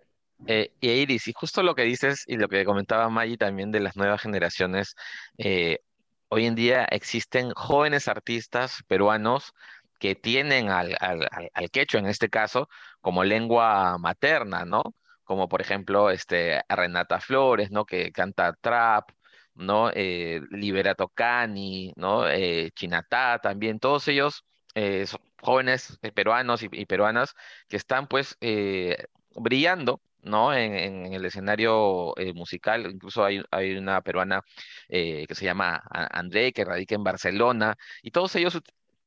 Eh, 0.48 0.74
y 0.82 0.90
Iris, 0.90 1.28
y 1.28 1.34
justo 1.34 1.64
lo 1.64 1.76
que 1.76 1.84
dices 1.84 2.24
y 2.28 2.36
lo 2.38 2.50
que 2.50 2.66
comentaba 2.66 3.10
Maggie 3.10 3.38
también 3.38 3.72
de 3.72 3.80
las 3.80 3.96
nuevas 3.96 4.22
generaciones, 4.22 4.96
eh, 5.38 5.80
hoy 6.28 6.46
en 6.46 6.56
día 6.56 6.86
existen 6.86 7.52
jóvenes 7.52 8.08
artistas 8.08 8.84
peruanos 8.88 9.54
que 10.00 10.16
tienen 10.16 10.70
al, 10.70 10.98
al, 11.00 11.30
al, 11.54 11.72
quechua, 11.72 12.00
en 12.02 12.08
este 12.08 12.30
caso, 12.30 12.68
como 13.00 13.24
lengua 13.24 13.98
materna, 13.98 14.66
¿no? 14.66 14.84
Como 15.24 15.48
por 15.48 15.62
ejemplo 15.62 16.10
este, 16.10 16.62
Renata 16.68 17.22
Flores, 17.22 17.72
¿no? 17.72 17.86
Que 17.86 18.12
canta 18.12 18.54
trap, 18.60 19.12
¿no? 19.56 19.92
Eh, 19.94 20.42
Liberato 20.52 21.08
Cani, 21.10 21.94
¿no? 21.96 22.28
Eh, 22.30 22.72
Chinatá 22.76 23.40
también, 23.40 23.80
todos 23.80 24.08
ellos 24.10 24.44
eh, 24.76 25.06
jóvenes 25.44 26.00
eh, 26.02 26.12
peruanos 26.12 26.64
y, 26.64 26.86
peruanas 26.86 27.36
que 27.70 27.78
están 27.78 28.08
pues 28.08 28.38
eh, 28.42 29.06
brillando, 29.36 30.02
¿no? 30.22 30.54
En, 30.54 31.14
el 31.14 31.26
escenario 31.26 32.14
musical, 32.36 32.90
incluso 32.92 33.26
hay, 33.26 33.44
una 33.78 34.02
peruana 34.02 34.42
que 34.88 35.28
se 35.30 35.46
llama 35.46 35.82
André, 35.92 36.54
que 36.54 36.66
radica 36.66 36.96
en 36.96 37.04
Barcelona, 37.04 37.76
y 38.02 38.12
todos 38.12 38.36
ellos 38.36 38.62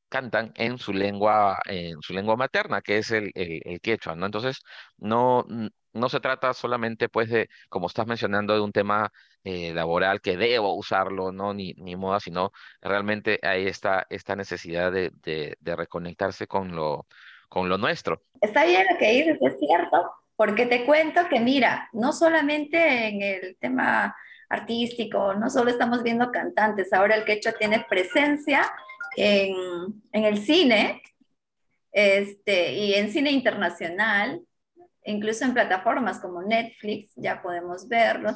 cantan 0.09 0.53
en 0.57 0.79
su 0.79 0.93
lengua, 0.93 1.59
en 1.67 2.01
su 2.03 2.13
lengua 2.13 2.37
materna, 2.37 2.83
que 2.83 2.99
es 2.99 3.11
el, 3.11 3.31
el, 3.35 3.81
quechua, 3.81 4.15
¿no? 4.17 4.27
Entonces, 4.27 4.63
no, 4.99 5.45
no 5.97 6.09
se 6.09 6.21
trata 6.21 6.53
solamente, 6.55 7.09
pues, 7.09 7.29
de, 7.31 7.49
como 7.69 7.87
estás 7.87 8.07
mencionando, 8.07 8.55
de 8.55 8.61
un 8.61 8.73
tema 8.73 9.13
eh, 9.45 9.73
laboral 9.75 10.21
que 10.21 10.37
debo 10.37 10.75
usarlo, 10.75 11.33
¿no? 11.33 11.55
Ni, 11.55 11.73
ni 11.75 11.97
moda, 11.97 12.21
sino 12.21 12.53
realmente 12.81 13.39
hay 13.43 13.67
esta, 13.67 14.07
esta 14.11 14.37
necesidad 14.37 14.93
de, 14.93 15.11
de, 15.23 15.77
reconectarse 15.77 16.47
con 16.47 16.75
lo, 16.75 17.07
con 17.49 17.69
lo 17.69 17.79
nuestro. 17.79 18.23
Está 18.41 18.65
bien 18.65 18.87
lo 18.91 18.99
que 18.99 19.11
dices, 19.11 19.39
es 19.41 19.59
cierto, 19.59 20.13
porque 20.37 20.67
te 20.67 20.85
cuento 20.85 21.29
que, 21.29 21.41
mira, 21.41 21.89
no 21.93 22.13
solamente 22.13 23.09
en 23.09 23.23
el 23.23 23.57
tema 23.59 24.15
artístico, 24.49 25.35
no 25.35 25.51
solo 25.51 25.71
estamos 25.71 26.03
viendo 26.03 26.31
cantantes, 26.31 26.93
ahora 26.93 27.17
el 27.17 27.25
quechua 27.25 27.53
tiene 27.53 27.85
presencia 27.89 28.71
en, 29.17 29.55
en 30.13 30.25
el 30.25 30.39
cine 30.39 31.03
este, 31.93 32.75
y 32.75 32.95
en 32.95 33.11
cine 33.11 33.31
internacional, 33.31 34.43
incluso 35.07 35.45
en 35.45 35.55
plataformas 35.55 36.21
como 36.21 36.43
Netflix 36.43 37.13
ya 37.17 37.41
podemos 37.43 37.89
verlo. 37.89 38.31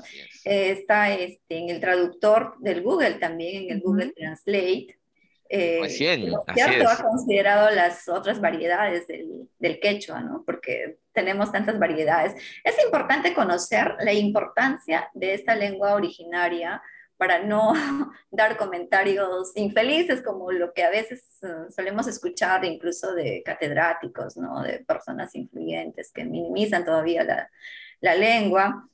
Eh, 0.44 0.70
está 0.70 1.12
este, 1.12 1.58
en 1.58 1.70
el 1.70 1.80
traductor 1.80 2.54
del 2.60 2.82
Google 2.82 3.14
también, 3.14 3.64
en 3.64 3.76
el 3.76 3.80
Google 3.80 4.12
Translate. 4.16 4.96
Eh, 5.52 5.88
cierto, 5.88 6.44
ha 6.88 7.02
considerado 7.02 7.74
las 7.74 8.08
otras 8.08 8.40
variedades 8.40 9.08
del, 9.08 9.48
del, 9.58 9.80
quechua, 9.80 10.20
¿no? 10.20 10.44
Porque 10.46 10.98
tenemos 11.12 11.50
tantas 11.50 11.76
variedades. 11.76 12.34
Es 12.62 12.76
importante 12.84 13.34
conocer 13.34 13.96
la 14.00 14.12
importancia 14.12 15.10
de 15.12 15.34
esta 15.34 15.56
lengua 15.56 15.94
originaria 15.94 16.80
para 17.20 17.44
no 17.44 17.74
dar 18.30 18.56
comentarios 18.56 19.52
infelices 19.54 20.22
como 20.22 20.50
lo 20.50 20.72
que 20.72 20.84
a 20.84 20.90
veces 20.90 21.22
eh, 21.42 21.70
solemos 21.70 22.06
escuchar 22.06 22.64
incluso 22.64 23.14
de 23.14 23.42
catedráticos, 23.44 24.38
¿no? 24.38 24.62
de 24.62 24.78
personas 24.78 25.34
influyentes 25.34 26.10
que 26.12 26.24
minimizan 26.24 26.82
todavía 26.82 27.22
la, 27.22 27.50
la 28.00 28.14
lengua. 28.14 28.88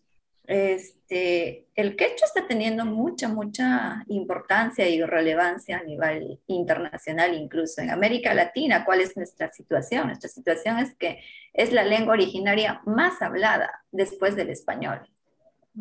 Este, 0.45 1.67
el 1.77 1.95
quechua 1.95 2.27
está 2.27 2.49
teniendo 2.49 2.85
mucha, 2.85 3.29
mucha 3.29 4.05
importancia 4.09 4.89
y 4.89 5.01
relevancia 5.03 5.79
a 5.79 5.85
nivel 5.85 6.41
internacional, 6.49 7.33
incluso 7.33 7.81
en 7.81 7.91
América 7.91 8.35
Latina. 8.35 8.85
¿Cuál 8.85 9.03
es 9.03 9.17
nuestra 9.17 9.53
situación? 9.53 10.09
Nuestra 10.09 10.29
situación 10.29 10.81
es 10.81 10.97
que 10.97 11.21
es 11.53 11.73
la 11.73 11.85
lengua 11.85 12.15
originaria 12.15 12.81
más 12.87 13.23
hablada 13.23 13.85
después 13.93 14.35
del 14.35 14.51
español. 14.51 15.01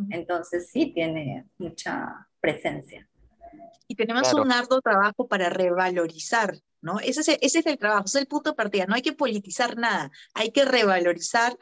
Entonces 0.10 0.70
sí 0.72 0.92
tiene 0.94 1.46
mucha 1.58 2.28
presencia. 2.46 3.08
Y 3.88 3.96
tenemos 3.96 4.34
un 4.34 4.52
arduo 4.52 4.82
trabajo 4.82 5.28
para 5.28 5.50
revalorizar, 5.50 6.56
¿no? 6.82 7.00
Ese 7.00 7.22
es, 7.22 7.28
ese 7.42 7.60
es 7.60 7.66
el 7.66 7.78
trabajo, 7.78 8.06
ese 8.06 8.18
es 8.18 8.22
el 8.24 8.28
punto 8.28 8.52
de 8.52 8.56
partida. 8.56 8.86
No 8.86 8.96
hay 8.96 9.02
que 9.02 9.14
politizar 9.14 9.78
nada, 9.78 10.12
hay 10.34 10.52
que 10.52 10.66
revalorizar 10.66 11.58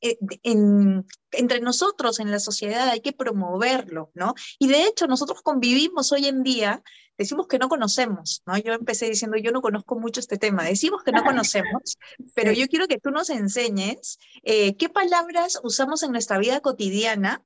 eh, 0.00 0.18
en, 0.42 1.06
entre 1.32 1.60
nosotros 1.60 2.20
en 2.20 2.30
la 2.30 2.38
sociedad 2.38 2.88
hay 2.90 3.00
que 3.00 3.12
promoverlo, 3.12 4.10
¿no? 4.14 4.34
Y 4.58 4.68
de 4.68 4.84
hecho 4.84 5.06
nosotros 5.06 5.40
convivimos 5.40 6.12
hoy 6.12 6.26
en 6.26 6.42
día, 6.42 6.82
decimos 7.16 7.46
que 7.46 7.58
no 7.58 7.70
conocemos, 7.70 8.42
¿no? 8.46 8.58
Yo 8.58 8.74
empecé 8.74 9.06
diciendo, 9.06 9.38
yo 9.38 9.50
no 9.50 9.62
conozco 9.62 9.98
mucho 9.98 10.20
este 10.20 10.36
tema, 10.36 10.64
decimos 10.64 11.02
que 11.02 11.12
no 11.12 11.22
conocemos, 11.24 11.96
pero 12.34 12.52
yo 12.52 12.66
quiero 12.68 12.86
que 12.86 12.98
tú 12.98 13.10
nos 13.10 13.30
enseñes 13.30 14.18
eh, 14.42 14.76
qué 14.76 14.90
palabras 14.90 15.58
usamos 15.62 16.02
en 16.02 16.12
nuestra 16.12 16.38
vida 16.38 16.60
cotidiana 16.60 17.42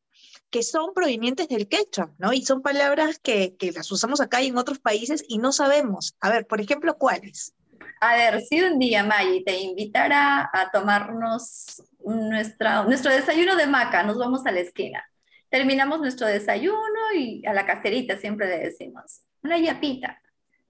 que 0.50 0.62
son 0.62 0.94
provenientes 0.94 1.48
del 1.48 1.68
quechua, 1.68 2.12
¿no? 2.18 2.32
Y 2.32 2.42
son 2.42 2.62
palabras 2.62 3.18
que, 3.18 3.56
que 3.56 3.72
las 3.72 3.90
usamos 3.92 4.20
acá 4.20 4.42
y 4.42 4.48
en 4.48 4.56
otros 4.56 4.78
países 4.78 5.24
y 5.28 5.38
no 5.38 5.52
sabemos. 5.52 6.16
A 6.20 6.30
ver, 6.30 6.46
por 6.46 6.60
ejemplo, 6.60 6.96
¿cuáles? 6.96 7.54
A 8.00 8.16
ver, 8.16 8.40
si 8.42 8.60
un 8.62 8.78
día, 8.78 9.02
Maggie, 9.04 9.42
te 9.44 9.58
invitara 9.58 10.48
a 10.52 10.70
tomarnos 10.70 11.82
nuestra, 12.04 12.84
nuestro 12.84 13.10
desayuno 13.10 13.56
de 13.56 13.66
maca, 13.66 14.02
nos 14.04 14.18
vamos 14.18 14.46
a 14.46 14.52
la 14.52 14.60
esquina. 14.60 15.04
Terminamos 15.50 16.00
nuestro 16.00 16.26
desayuno 16.26 17.12
y 17.16 17.44
a 17.46 17.52
la 17.52 17.66
caserita 17.66 18.16
siempre 18.16 18.46
le 18.46 18.58
decimos, 18.58 19.22
una 19.42 19.58
yapita, 19.58 20.20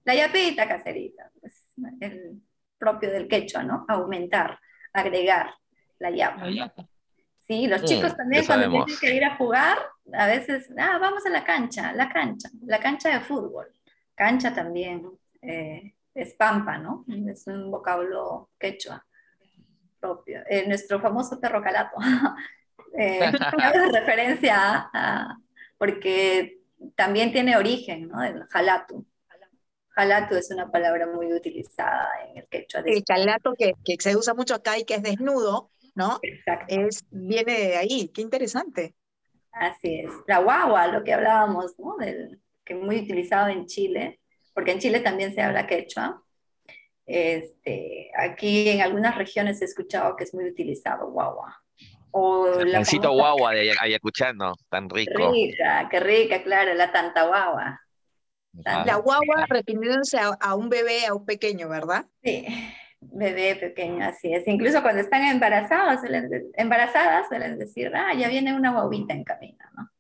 la 0.05 0.15
yapita 0.15 0.69
caserita, 0.69 1.31
pues, 1.41 1.65
el 2.01 2.41
propio 2.79 3.11
del 3.11 3.29
quechua, 3.29 3.63
¿no? 3.63 3.85
Aumentar, 3.89 4.59
agregar 4.93 5.55
la 5.99 6.11
yapa. 6.11 6.47
La 6.47 6.51
yapa. 6.51 6.89
Sí, 7.49 7.67
los 7.67 7.83
chicos 7.85 8.15
también 8.15 8.45
cuando 8.45 8.69
tienen 8.69 9.01
que 9.01 9.15
ir 9.15 9.25
a 9.25 9.37
jugar, 9.37 9.79
a 10.13 10.27
veces, 10.27 10.71
ah, 10.77 10.99
vamos 11.01 11.25
a 11.25 11.31
la 11.31 11.45
cancha, 11.45 11.95
la 11.95 12.11
cancha, 12.11 12.51
la 12.67 12.79
cancha 12.79 13.09
de 13.09 13.21
fútbol. 13.21 13.73
Cancha 14.15 14.55
también 14.55 15.09
eh, 15.41 15.95
es 16.15 16.35
pampa, 16.35 16.77
¿no? 16.77 17.07
Es 17.27 17.47
un 17.47 17.71
vocablo 17.71 18.51
quechua 18.59 19.03
propio. 19.99 20.43
Eh, 20.49 20.67
nuestro 20.69 21.01
famoso 21.01 21.41
perro 21.41 21.63
calato. 21.63 21.97
eh, 22.99 23.33
referencia 23.93 24.91
a, 24.93 25.39
porque 25.79 26.61
también 26.95 27.33
tiene 27.33 27.57
origen, 27.57 28.09
¿no? 28.09 28.23
El 28.23 28.45
jalatu. 28.45 29.07
Jalatu 29.89 30.37
es 30.37 30.51
una 30.51 30.71
palabra 30.71 31.07
muy 31.07 31.33
utilizada 31.33 32.11
en 32.29 32.39
el 32.39 32.47
quechua. 32.49 32.83
El 32.85 33.05
calato 33.05 33.55
que, 33.59 33.73
que 33.85 33.97
se 33.99 34.17
usa 34.17 34.35
mucho 34.35 34.55
acá 34.55 34.79
y 34.79 34.85
que 34.85 34.97
es 34.97 35.03
desnudo, 35.03 35.71
¿no? 35.99 36.21
Exacto. 36.23 36.67
Es, 36.69 37.05
viene 37.11 37.53
de 37.53 37.77
ahí, 37.77 38.09
qué 38.15 38.23
interesante. 38.23 38.95
Así 39.51 40.01
es. 40.01 40.13
La 40.29 40.39
guagua, 40.39 40.87
lo 40.87 41.03
que 41.03 41.13
hablábamos, 41.13 41.77
¿no? 41.79 41.97
Del, 41.97 42.41
que 42.65 42.75
es 42.75 42.81
muy 42.81 43.01
utilizado 43.01 43.49
en 43.49 43.67
Chile, 43.67 44.21
porque 44.55 44.71
en 44.71 44.79
Chile 44.79 45.01
también 45.01 45.35
se 45.35 45.43
habla 45.43 45.67
quechua. 45.67 46.23
Este, 47.05 48.11
aquí 48.17 48.69
en 48.69 48.81
algunas 48.81 49.17
regiones 49.17 49.61
he 49.61 49.65
escuchado 49.65 50.15
que 50.15 50.25
es 50.25 50.33
muy 50.33 50.45
utilizado 50.45 51.11
guagua. 51.11 51.61
O 52.13 52.47
el 52.61 52.73
pancito 52.73 53.11
guagua 53.13 53.53
de 53.53 53.75
Ayacuchano, 53.81 54.55
tan 54.71 54.89
rico. 54.89 55.33
Rica, 55.33 55.89
qué 55.91 56.01
rica, 56.01 56.43
claro, 56.43 56.75
la 56.75 56.93
tanta 56.93 57.27
guagua. 57.27 57.81
La 58.53 58.97
guagua 58.97 59.47
refiriéndose 59.49 60.19
a, 60.19 60.29
a, 60.41 60.55
un 60.55 60.69
bebé, 60.69 61.07
a 61.07 61.15
un 61.15 61.25
pequeño, 61.27 61.69
¿verdad? 61.69 62.07
Sí 62.23 62.47
bebé 63.01 63.57
pequeño, 63.57 64.05
así 64.05 64.33
es. 64.33 64.47
Incluso 64.47 64.83
cuando 64.83 65.01
están 65.01 65.25
embarazadas, 65.25 66.01
suelen, 66.01 66.51
embarazadas 66.55 67.29
suelen 67.29 67.59
decir, 67.59 67.93
ah, 67.95 68.15
ya 68.15 68.29
viene 68.29 68.55
una 68.55 68.73
guaguita 68.73 69.15
en 69.15 69.25
camino, 69.25 69.65
¿no? 69.77 69.91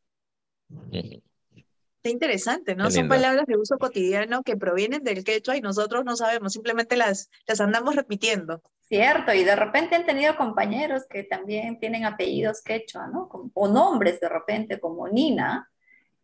Qué 0.90 2.10
interesante, 2.10 2.76
¿no? 2.76 2.90
Son 2.90 3.08
palabras 3.08 3.46
de 3.46 3.56
uso 3.56 3.76
cotidiano 3.76 4.42
que 4.42 4.56
provienen 4.56 5.02
del 5.02 5.24
quechua 5.24 5.56
y 5.56 5.60
nosotros 5.60 6.04
no 6.04 6.16
sabemos, 6.16 6.52
simplemente 6.52 6.96
las, 6.96 7.28
las 7.46 7.60
andamos 7.60 7.96
repitiendo. 7.96 8.62
Cierto, 8.82 9.34
y 9.34 9.44
de 9.44 9.56
repente 9.56 9.96
han 9.96 10.06
tenido 10.06 10.36
compañeros 10.36 11.04
que 11.10 11.24
también 11.24 11.78
tienen 11.78 12.04
apellidos 12.04 12.62
quechua, 12.62 13.08
¿no? 13.08 13.28
O 13.52 13.68
nombres 13.68 14.20
de 14.20 14.28
repente 14.28 14.78
como 14.80 15.08
Nina, 15.08 15.70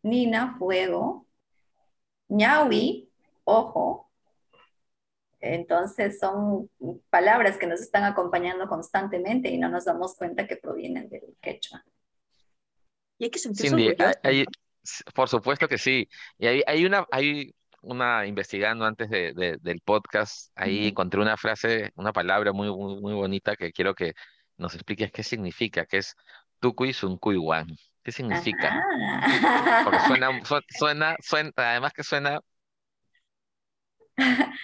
Nina, 0.03 0.57
fuego, 0.59 1.27
Ñawi, 2.29 3.11
ojo, 3.45 4.11
entonces 5.52 6.18
son 6.18 6.70
palabras 7.11 7.59
que 7.59 7.66
nos 7.66 7.80
están 7.80 8.04
acompañando 8.04 8.66
constantemente 8.66 9.50
y 9.50 9.59
no 9.59 9.68
nos 9.68 9.85
damos 9.85 10.16
cuenta 10.16 10.46
que 10.46 10.57
provienen 10.57 11.09
del 11.11 11.37
quechua. 11.40 11.85
Y 13.18 13.24
hay 13.24 13.30
que 13.30 13.38
sentirse 13.38 13.96
Por 15.14 15.28
supuesto 15.28 15.68
que 15.68 15.78
sí. 15.78 16.09
Y 16.38 16.46
hay, 16.46 16.62
hay, 16.66 16.87
una, 16.87 17.07
hay 17.11 17.54
una, 17.83 18.26
investigando 18.26 18.87
antes 18.87 19.11
de, 19.11 19.59
del 19.61 19.80
podcast, 19.80 20.50
ahí 20.54 20.88
encontré 20.88 21.20
una 21.20 21.37
frase, 21.37 21.92
una 21.96 22.12
palabra 22.12 22.52
muy, 22.52 22.70
muy, 22.70 23.00
muy 23.00 23.12
bonita 23.12 23.57
que 23.57 23.72
quiero 23.72 23.94
que 23.94 24.14
nos 24.57 24.74
expliques 24.74 25.12
qué 25.12 25.22
significa, 25.22 25.85
que 25.85 25.98
es 25.98 26.16
Tukui 26.61 26.92
Sunkuiwan. 26.92 27.66
¿Qué 28.02 28.12
significa? 28.12 28.85
Porque 29.85 30.00
suena, 30.00 30.28
suena, 30.68 31.16
suena, 31.20 31.52
además 31.57 31.92
que 31.92 32.02
suena 32.02 32.40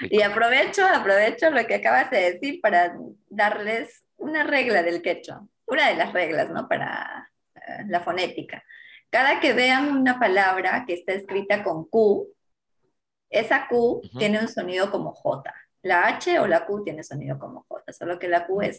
y 0.02 0.22
aprovecho, 0.22 0.84
aprovecho 0.86 1.50
lo 1.50 1.66
que 1.66 1.76
acabas 1.76 2.10
de 2.10 2.32
decir 2.32 2.60
para 2.60 2.96
darles 3.28 4.04
una 4.16 4.44
regla 4.44 4.82
del 4.82 5.02
quechua, 5.02 5.46
una 5.66 5.88
de 5.88 5.96
las 5.96 6.12
reglas, 6.12 6.50
¿no? 6.50 6.68
Para 6.68 7.30
eh, 7.54 7.84
la 7.88 8.00
fonética. 8.00 8.62
Cada 9.10 9.40
que 9.40 9.52
vean 9.52 9.96
una 9.96 10.20
palabra 10.20 10.84
que 10.86 10.94
está 10.94 11.12
escrita 11.12 11.64
con 11.64 11.84
Q, 11.88 12.28
esa 13.28 13.66
Q 13.68 14.02
tiene 14.18 14.38
un 14.40 14.48
sonido 14.48 14.90
como 14.90 15.12
J. 15.12 15.52
La 15.82 16.06
H 16.08 16.38
o 16.38 16.46
la 16.46 16.66
Q 16.66 16.84
tiene 16.84 17.02
sonido 17.02 17.38
como 17.38 17.64
J, 17.68 17.92
solo 17.92 18.18
que 18.18 18.28
la 18.28 18.46
Q 18.46 18.62
es 18.62 18.78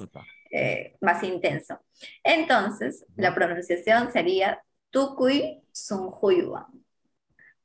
eh, 0.51 0.95
más 1.01 1.23
intenso. 1.23 1.79
Entonces, 2.23 3.05
la 3.15 3.34
pronunciación 3.34 4.12
sería 4.12 4.62
Tukui 4.89 5.63
Sunhuiwan. 5.71 6.67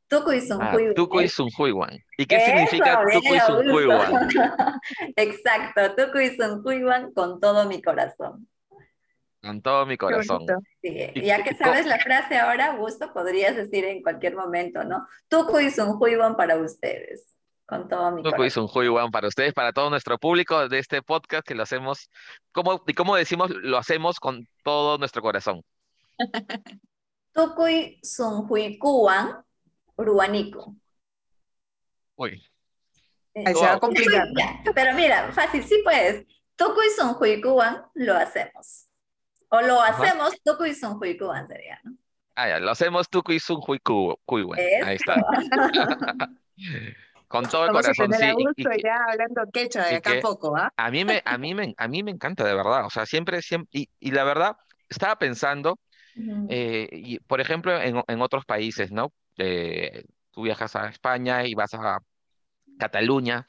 Tukuy 0.08 0.40
Sunhuiwan. 1.28 1.90
Ah. 1.92 2.04
¿Y 2.18 2.26
qué 2.26 2.40
significa 2.40 3.04
Tukuy 3.12 3.40
Sunhuiwan? 3.40 4.28
Exacto, 5.16 5.94
Tukuy 5.96 6.36
Sunhuiwan 6.36 7.12
con 7.12 7.40
todo 7.40 7.66
mi 7.66 7.82
corazón. 7.82 8.48
Con 9.42 9.62
todo 9.62 9.86
mi 9.86 9.96
corazón. 9.96 10.46
Sí. 10.82 11.12
Ya 11.22 11.42
que 11.42 11.54
sabes 11.54 11.86
la 11.86 11.98
frase 11.98 12.36
ahora, 12.38 12.76
gusto, 12.76 13.12
podrías 13.12 13.56
decir 13.56 13.84
en 13.84 14.02
cualquier 14.02 14.36
momento, 14.36 14.84
¿no? 14.84 15.06
Tukuy 15.28 15.70
Sunhuiwan 15.70 16.36
para 16.36 16.56
ustedes. 16.56 17.32
Con 17.66 17.88
todo 17.88 18.12
mi 18.12 18.50
Sunhuiwan 18.50 19.10
para 19.10 19.26
ustedes, 19.26 19.52
para 19.52 19.72
todo 19.72 19.90
nuestro 19.90 20.18
público 20.18 20.68
de 20.68 20.78
este 20.78 21.02
podcast 21.02 21.44
que 21.46 21.56
lo 21.56 21.64
hacemos, 21.64 22.10
como, 22.52 22.82
y 22.86 22.94
como 22.94 23.16
decimos, 23.16 23.50
lo 23.50 23.76
hacemos 23.76 24.20
con 24.20 24.46
todo 24.62 24.98
nuestro 24.98 25.20
corazón. 25.20 25.62
Tukuy 27.32 28.00
Uruguanico. 29.96 30.74
Uy. 32.16 32.42
Eh, 33.34 33.44
se 33.46 33.66
va 33.66 33.78
complicado. 33.78 34.26
Pero 34.74 34.94
mira, 34.94 35.30
fácil, 35.32 35.62
sí 35.62 35.80
puedes. 35.84 36.24
Toku 36.56 36.80
y 36.82 36.90
Sonjuikuan 36.90 37.84
lo 37.94 38.14
hacemos. 38.14 38.86
O 39.50 39.60
lo 39.60 39.80
hacemos, 39.80 40.40
Toku 40.42 40.64
y 40.64 40.74
Sonjuikuan 40.74 41.46
sería, 41.46 41.78
¿no? 41.84 41.92
Ah, 42.34 42.48
ya, 42.48 42.60
lo 42.60 42.70
hacemos 42.70 43.08
Toku 43.08 43.32
y 43.32 43.40
Sonjuikuan. 43.40 44.58
Ahí 44.84 44.96
está. 44.96 45.16
con 47.28 47.44
todo 47.48 47.64
el 47.64 47.70
a 47.70 47.72
corazón, 47.72 48.14
a 48.14 48.18
sí. 48.18 48.32
y- 48.56 48.82
ya 48.82 49.04
hablando 49.10 49.42
quechua 49.52 49.84
de 49.84 49.96
acá 49.96 50.10
a 50.10 50.14
que 50.14 50.20
poco, 50.20 50.56
¿ah? 50.56 50.72
a 50.76 50.90
mí 50.90 51.04
me, 51.04 51.22
a 51.24 51.38
mí 51.38 51.54
me, 51.54 51.74
a 51.76 51.88
mí 51.88 52.02
me 52.02 52.10
encanta 52.10 52.44
de 52.44 52.54
verdad. 52.54 52.86
O 52.86 52.90
sea, 52.90 53.04
siempre, 53.04 53.42
siempre, 53.42 53.68
y, 53.72 53.88
y 54.00 54.10
la 54.12 54.24
verdad, 54.24 54.56
estaba 54.88 55.16
pensando, 55.16 55.78
eh, 56.48 56.88
y, 56.92 57.18
por 57.20 57.40
ejemplo, 57.40 57.78
en, 57.80 58.02
en 58.06 58.22
otros 58.22 58.44
países, 58.44 58.90
¿no? 58.92 59.12
Eh, 59.38 60.04
tú 60.30 60.42
viajas 60.42 60.76
a 60.76 60.88
España 60.88 61.44
y 61.46 61.54
vas 61.54 61.74
a 61.74 61.98
Cataluña, 62.78 63.46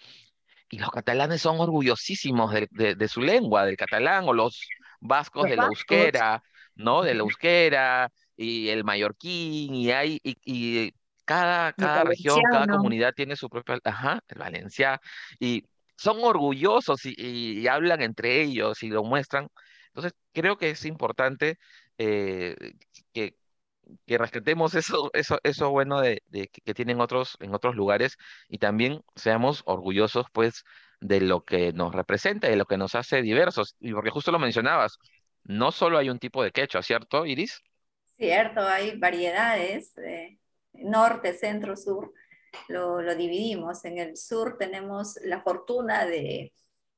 y 0.69 0.79
los 0.79 0.91
catalanes 0.91 1.41
son 1.41 1.59
orgullosísimos 1.59 2.51
de, 2.53 2.67
de- 2.71 2.95
de 2.95 3.07
su 3.07 3.21
lengua, 3.21 3.65
del 3.65 3.77
catalán, 3.77 4.25
o 4.27 4.33
los 4.33 4.61
vascos 5.01 5.43
Los 5.43 5.51
de 5.51 5.57
la 5.57 5.63
vascos. 5.63 5.67
euskera, 5.67 6.43
¿no? 6.75 7.03
De 7.03 7.13
la 7.13 7.21
euskera, 7.21 8.09
y 8.35 8.69
el 8.69 8.83
mallorquín, 8.83 9.75
y 9.75 9.91
hay, 9.91 10.19
y, 10.23 10.35
y 10.45 10.93
cada, 11.25 11.73
cada 11.73 12.03
región, 12.03 12.47
cada 12.47 12.67
comunidad 12.67 13.13
tiene 13.15 13.35
su 13.35 13.49
propia, 13.49 13.79
ajá, 13.83 14.19
el 14.27 14.39
valenciano, 14.39 14.99
y 15.39 15.63
son 15.97 16.19
orgullosos 16.23 17.05
y, 17.05 17.13
y- 17.17 17.59
y 17.61 17.67
hablan 17.67 18.01
entre 18.01 18.41
ellos 18.43 18.83
y 18.83 18.89
lo 18.89 19.03
muestran. 19.03 19.47
Entonces, 19.87 20.13
creo 20.33 20.57
que 20.57 20.69
es 20.71 20.85
importante 20.85 21.57
eh, 21.97 22.55
que, 23.13 23.35
que 24.05 24.17
rescatemos 24.17 24.75
eso, 24.75 25.09
eso, 25.13 25.39
eso 25.43 25.69
bueno 25.69 26.01
de, 26.01 26.21
de 26.27 26.47
que, 26.47 26.61
que 26.61 26.73
tienen 26.73 27.01
otros, 27.01 27.37
en 27.39 27.53
otros 27.53 27.75
lugares 27.75 28.17
y 28.49 28.57
también 28.57 29.01
seamos 29.15 29.63
orgullosos, 29.65 30.25
pues, 30.33 30.63
de 30.99 31.21
lo 31.21 31.43
que 31.43 31.73
nos 31.73 31.93
representa, 31.93 32.47
de 32.47 32.55
lo 32.55 32.65
que 32.65 32.77
nos 32.77 32.95
hace 32.95 33.21
diversos. 33.21 33.75
Y 33.79 33.93
porque 33.93 34.09
justo 34.09 34.31
lo 34.31 34.39
mencionabas, 34.39 34.97
no 35.43 35.71
solo 35.71 35.97
hay 35.97 36.09
un 36.09 36.19
tipo 36.19 36.43
de 36.43 36.51
quechua, 36.51 36.81
¿cierto, 36.81 37.25
Iris? 37.25 37.61
Cierto, 38.17 38.61
hay 38.61 38.97
variedades, 38.97 39.97
eh, 39.99 40.39
norte, 40.73 41.33
centro, 41.33 41.75
sur, 41.75 42.13
lo, 42.67 43.01
lo 43.01 43.15
dividimos. 43.15 43.85
En 43.85 43.99
el 43.99 44.17
sur 44.17 44.57
tenemos 44.57 45.17
la 45.23 45.41
fortuna 45.41 46.05
de, 46.05 46.53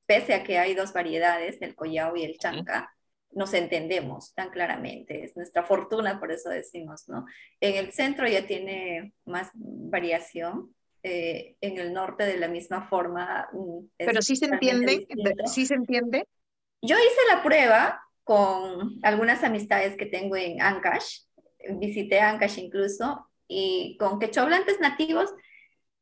pese 0.06 0.34
a 0.34 0.44
que 0.44 0.58
hay 0.58 0.76
dos 0.76 0.94
variedades, 0.94 1.62
el 1.62 1.76
collao 1.76 2.16
y 2.16 2.24
el 2.24 2.38
chanca, 2.38 2.90
nos 3.32 3.54
entendemos 3.54 4.34
tan 4.34 4.50
claramente, 4.50 5.24
es 5.24 5.36
nuestra 5.36 5.64
fortuna, 5.64 6.20
por 6.20 6.32
eso 6.32 6.50
decimos, 6.50 7.08
¿no? 7.08 7.26
En 7.60 7.76
el 7.76 7.92
centro 7.94 8.28
ya 8.28 8.46
tiene 8.48 9.14
más 9.26 9.50
variación, 9.54 10.74
eh, 11.04 11.56
en 11.62 11.78
el 11.78 11.94
norte 11.94 12.26
de 12.26 12.38
la 12.38 12.48
misma 12.48 12.82
forma. 12.82 13.48
mm, 13.54 13.86
Pero 13.98 14.22
sí 14.22 14.36
se 14.36 14.46
entiende, 14.46 14.98
distinto. 14.98 15.48
sí 15.48 15.66
se 15.66 15.76
entiende. 15.76 16.28
Yo 16.82 16.96
hice 16.98 17.36
la 17.36 17.44
prueba 17.44 18.02
con 18.24 19.00
algunas 19.04 19.44
amistades 19.44 19.96
que 19.96 20.06
tengo 20.06 20.36
en 20.36 20.62
Ancash, 20.62 21.22
visité 21.78 22.20
Ancash 22.20 22.60
incluso, 22.60 23.26
y 23.48 23.98
con 23.98 24.20
quechohablantes 24.20 24.80
nativos, 24.80 25.34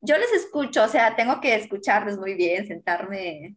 yo 0.02 0.18
les 0.18 0.32
escucho, 0.34 0.84
o 0.84 0.88
sea, 0.88 1.16
tengo 1.16 1.40
que 1.42 1.56
escucharles 1.56 2.18
muy 2.18 2.36
bien, 2.36 2.68
sentarme, 2.68 3.56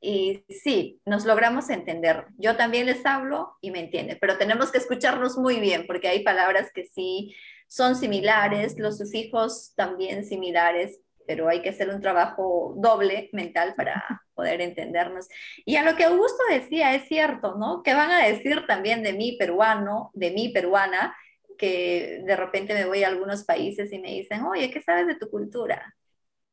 y 0.00 0.44
sí, 0.48 1.00
nos 1.04 1.24
logramos 1.24 1.70
entender. 1.70 2.26
Yo 2.36 2.56
también 2.56 2.86
les 2.86 3.04
hablo 3.04 3.56
y 3.60 3.70
me 3.70 3.80
entienden, 3.80 4.18
pero 4.20 4.38
tenemos 4.38 4.70
que 4.70 4.78
escucharnos 4.78 5.36
muy 5.36 5.60
bien, 5.60 5.86
porque 5.86 6.08
hay 6.08 6.22
palabras 6.22 6.70
que 6.72 6.84
sí 6.86 7.34
son 7.66 7.96
similares, 7.96 8.78
los 8.78 8.98
sufijos 8.98 9.74
también 9.76 10.24
similares, 10.24 11.00
pero 11.26 11.48
hay 11.48 11.60
que 11.60 11.68
hacer 11.68 11.90
un 11.90 12.00
trabajo 12.00 12.74
doble 12.78 13.28
mental 13.32 13.74
para 13.76 14.22
poder 14.34 14.62
entendernos. 14.62 15.28
Y 15.66 15.76
a 15.76 15.82
lo 15.82 15.94
que 15.94 16.04
Augusto 16.04 16.42
decía, 16.48 16.94
es 16.94 17.06
cierto, 17.06 17.56
¿no? 17.56 17.82
¿Qué 17.82 17.92
van 17.92 18.10
a 18.10 18.26
decir 18.26 18.66
también 18.66 19.02
de 19.02 19.12
mí 19.12 19.36
peruano, 19.38 20.10
de 20.14 20.30
mí 20.30 20.48
peruana, 20.48 21.14
que 21.58 22.22
de 22.24 22.36
repente 22.36 22.72
me 22.72 22.86
voy 22.86 23.02
a 23.02 23.08
algunos 23.08 23.44
países 23.44 23.92
y 23.92 23.98
me 23.98 24.12
dicen, 24.12 24.42
oye, 24.44 24.70
¿qué 24.70 24.80
sabes 24.80 25.06
de 25.06 25.16
tu 25.16 25.28
cultura? 25.28 25.94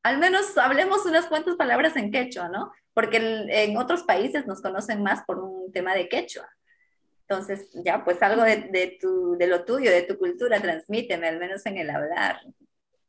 Al 0.05 0.19
menos 0.19 0.55
hablemos 0.57 1.03
unas 1.07 1.25
cuantas 1.25 1.55
palabras 1.55 1.95
en 1.95 2.11
quechua, 2.11 2.47
¿no? 2.47 2.71
Porque 2.93 3.17
el- 3.17 3.49
en 3.49 3.75
otros 3.77 4.03
países 4.03 4.45
nos 4.45 4.61
conocen 4.61 5.01
más 5.01 5.23
por 5.25 5.39
un 5.39 5.71
tema 5.71 5.95
de 5.95 6.07
quechua. 6.07 6.47
Entonces, 7.27 7.69
ya, 7.83 8.05
pues 8.05 8.21
algo 8.21 8.43
de, 8.43 8.57
de, 8.71 8.97
tu, 9.01 9.35
de 9.35 9.47
lo 9.47 9.65
tuyo, 9.65 9.89
de 9.89 10.03
tu 10.03 10.19
cultura, 10.19 10.61
transmíteme, 10.61 11.27
al 11.27 11.39
menos 11.39 11.65
en 11.65 11.77
el 11.77 11.89
hablar. 11.89 12.39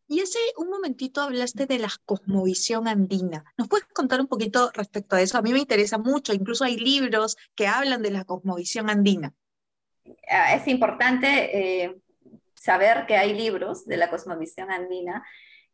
Y 0.09 0.21
hace 0.23 0.39
un 0.57 0.71
momentito 0.71 1.21
hablaste 1.21 1.67
de 1.67 1.79
la 1.79 1.91
cosmovisión 2.07 2.89
andina. 2.89 3.45
¿Nos 3.59 3.69
puedes 3.69 3.87
contar 3.89 4.19
un 4.23 4.29
poquito 4.29 4.71
respecto 4.73 5.17
a 5.17 5.21
eso? 5.21 5.37
A 5.37 5.43
mí 5.43 5.53
me 5.53 5.59
interesa 5.59 5.99
mucho, 5.99 6.33
incluso 6.33 6.65
hay 6.65 6.79
libros 6.79 7.37
que 7.55 7.67
hablan 7.67 8.01
de 8.01 8.11
la 8.13 8.25
cosmovisión 8.25 8.89
andina. 8.89 9.35
Ah, 10.31 10.55
Es 10.55 10.67
importante 10.67 11.83
eh, 11.85 11.97
saber 12.55 13.05
que 13.07 13.17
hay 13.19 13.35
libros 13.35 13.85
de 13.85 13.99
la 13.99 14.09
cosmovisión 14.09 14.71
andina, 14.71 15.23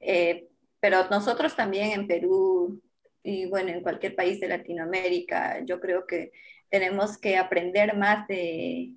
eh, 0.01 0.49
pero 0.83 1.09
nosotros 1.11 1.55
también 1.55 1.93
en 1.93 2.09
Perú 2.09 2.83
y 3.23 3.47
bueno, 3.47 3.69
en 3.69 3.85
cualquier 3.85 4.17
país 4.17 4.41
de 4.41 4.49
Latinoamérica, 4.49 5.65
yo 5.65 5.79
creo 5.79 6.09
que 6.09 6.33
tenemos 6.71 7.19
que 7.19 7.37
aprender 7.37 7.97
más 7.97 8.27
de 8.27 8.91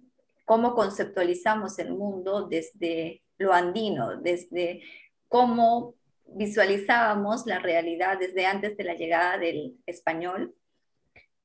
cómo 0.46 0.74
conceptualizamos 0.74 1.78
el 1.78 1.94
mundo 1.94 2.48
desde 2.48 3.22
lo 3.38 3.54
andino, 3.54 4.20
desde 4.20 4.82
cómo 5.28 5.94
visualizábamos 6.26 7.46
la 7.46 7.60
realidad 7.60 8.18
desde 8.18 8.48
antes 8.48 8.76
de 8.78 8.84
la 8.84 8.96
llegada 8.96 9.38
del 9.38 9.78
español. 9.86 10.56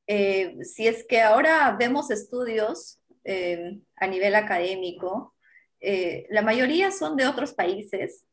Eh, 0.07 0.57
si 0.65 0.89
es 0.89 1.05
que 1.07 1.21
ahora 1.21 1.77
vemos 1.79 2.11
estudios 2.11 2.99
eh, 3.25 3.79
a 3.95 4.07
nivel 4.07 4.35
académico, 4.35 5.35
eh, 5.81 6.27
la 6.31 6.41
mayoría 6.41 6.91
son 6.93 7.17
de 7.17 7.27
otros 7.27 7.53
países 7.53 8.25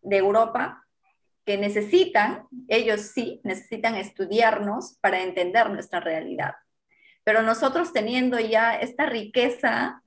de 0.00 0.16
Europa 0.16 0.86
que 1.44 1.56
necesitan, 1.58 2.46
ellos 2.68 3.00
sí, 3.00 3.40
necesitan 3.44 3.96
estudiarnos 3.96 4.98
para 5.00 5.22
entender 5.22 5.70
nuestra 5.70 6.00
realidad. 6.00 6.54
Pero 7.24 7.42
nosotros 7.42 7.92
teniendo 7.92 8.38
ya 8.38 8.74
esta 8.74 9.06
riqueza, 9.06 10.02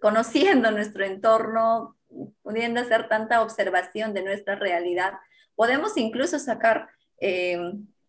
conociendo 0.00 0.70
nuestro 0.70 1.04
entorno, 1.04 1.96
pudiendo 2.42 2.80
hacer 2.80 3.08
tanta 3.08 3.42
observación 3.42 4.14
de 4.14 4.22
nuestra 4.22 4.54
realidad, 4.54 5.14
podemos 5.54 5.96
incluso 5.96 6.38
sacar 6.38 6.88
eh, 7.20 7.58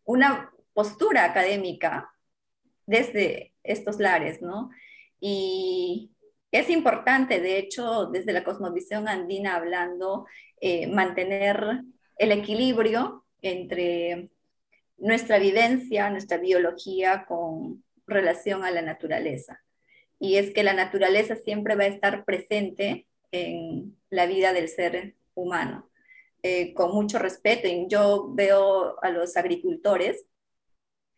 una 0.04 0.52
postura 0.74 1.26
académica 1.26 2.10
desde 2.86 3.54
estos 3.64 4.00
lares, 4.00 4.42
¿no? 4.42 4.70
Y 5.20 6.12
es 6.52 6.70
importante, 6.70 7.40
de 7.42 7.60
hecho, 7.60 8.08
desde 8.08 8.34
la 8.34 8.44
cosmovisión 8.44 9.08
andina 9.08 9.56
hablando, 9.56 10.26
eh, 10.62 10.88
mantener 10.88 11.84
el 12.20 12.32
equilibrio 12.32 13.26
entre 13.42 14.30
nuestra 14.98 15.40
vivencia, 15.40 16.10
nuestra 16.10 16.38
biología 16.38 17.26
con 17.26 17.84
relación 18.06 18.64
a 18.64 18.72
la 18.72 18.82
naturaleza. 18.82 19.64
Y 20.20 20.36
es 20.36 20.52
que 20.54 20.64
la 20.64 20.74
naturaleza 20.74 21.38
siempre 21.38 21.76
va 21.76 21.84
a 21.84 21.88
estar 21.88 22.26
presente 22.26 23.08
en 23.32 23.98
la 24.10 24.26
vida 24.26 24.52
del 24.52 24.68
ser 24.68 25.16
humano, 25.34 25.90
eh, 26.44 26.74
con 26.74 26.94
mucho 26.94 27.20
respeto. 27.20 27.68
Y 27.68 27.88
yo 27.88 28.30
veo 28.34 29.02
a 29.02 29.10
los 29.10 29.38
agricultores 29.38 30.26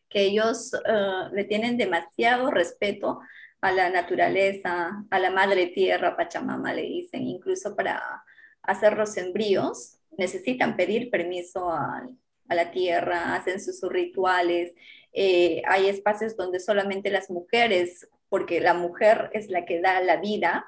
que 0.08 0.24
ellos 0.24 0.74
uh, 0.74 1.34
le 1.34 1.46
tienen 1.46 1.78
demasiado 1.78 2.52
respeto 2.52 3.22
a 3.62 3.72
la 3.72 3.90
naturaleza, 3.90 5.06
a 5.10 5.20
la 5.20 5.32
madre 5.32 5.68
tierra, 5.68 6.18
Pachamama 6.18 6.74
le 6.74 6.82
dicen, 6.82 7.24
incluso 7.24 7.76
para 7.76 8.24
hacer 8.62 8.98
los 8.98 9.14
sembríos, 9.14 10.01
necesitan 10.18 10.76
pedir 10.76 11.10
permiso 11.10 11.72
a, 11.72 12.08
a 12.52 12.56
la 12.56 12.72
tierra, 12.72 13.36
hacen 13.36 13.62
sus, 13.62 13.82
rituales, 13.90 14.74
eh, 15.14 15.62
hay 15.68 15.88
espacios 15.88 16.36
donde 16.36 16.60
solamente 16.60 17.10
las 17.10 17.30
mujeres, 17.30 18.10
porque 18.28 18.60
la 18.60 18.74
mujer 18.74 19.30
es 19.34 19.50
la 19.50 19.66
que 19.66 19.80
da 19.80 20.02
la 20.02 20.18
vida, 20.18 20.66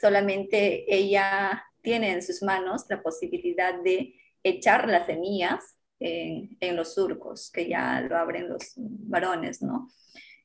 solamente 0.00 0.84
ella 0.94 1.62
tiene 1.82 2.12
en 2.12 2.22
sus 2.22 2.42
manos 2.42 2.86
la 2.88 3.02
posibilidad 3.02 3.74
de 3.82 4.14
echar 4.42 4.88
las 4.88 5.06
semillas 5.06 5.76
en, 6.00 6.56
en, 6.60 6.76
los 6.76 6.94
surcos, 6.94 7.50
que 7.50 7.68
ya 7.68 8.00
lo 8.00 8.16
abren 8.16 8.48
los 8.48 8.72
varones, 8.76 9.60
¿no? 9.62 9.90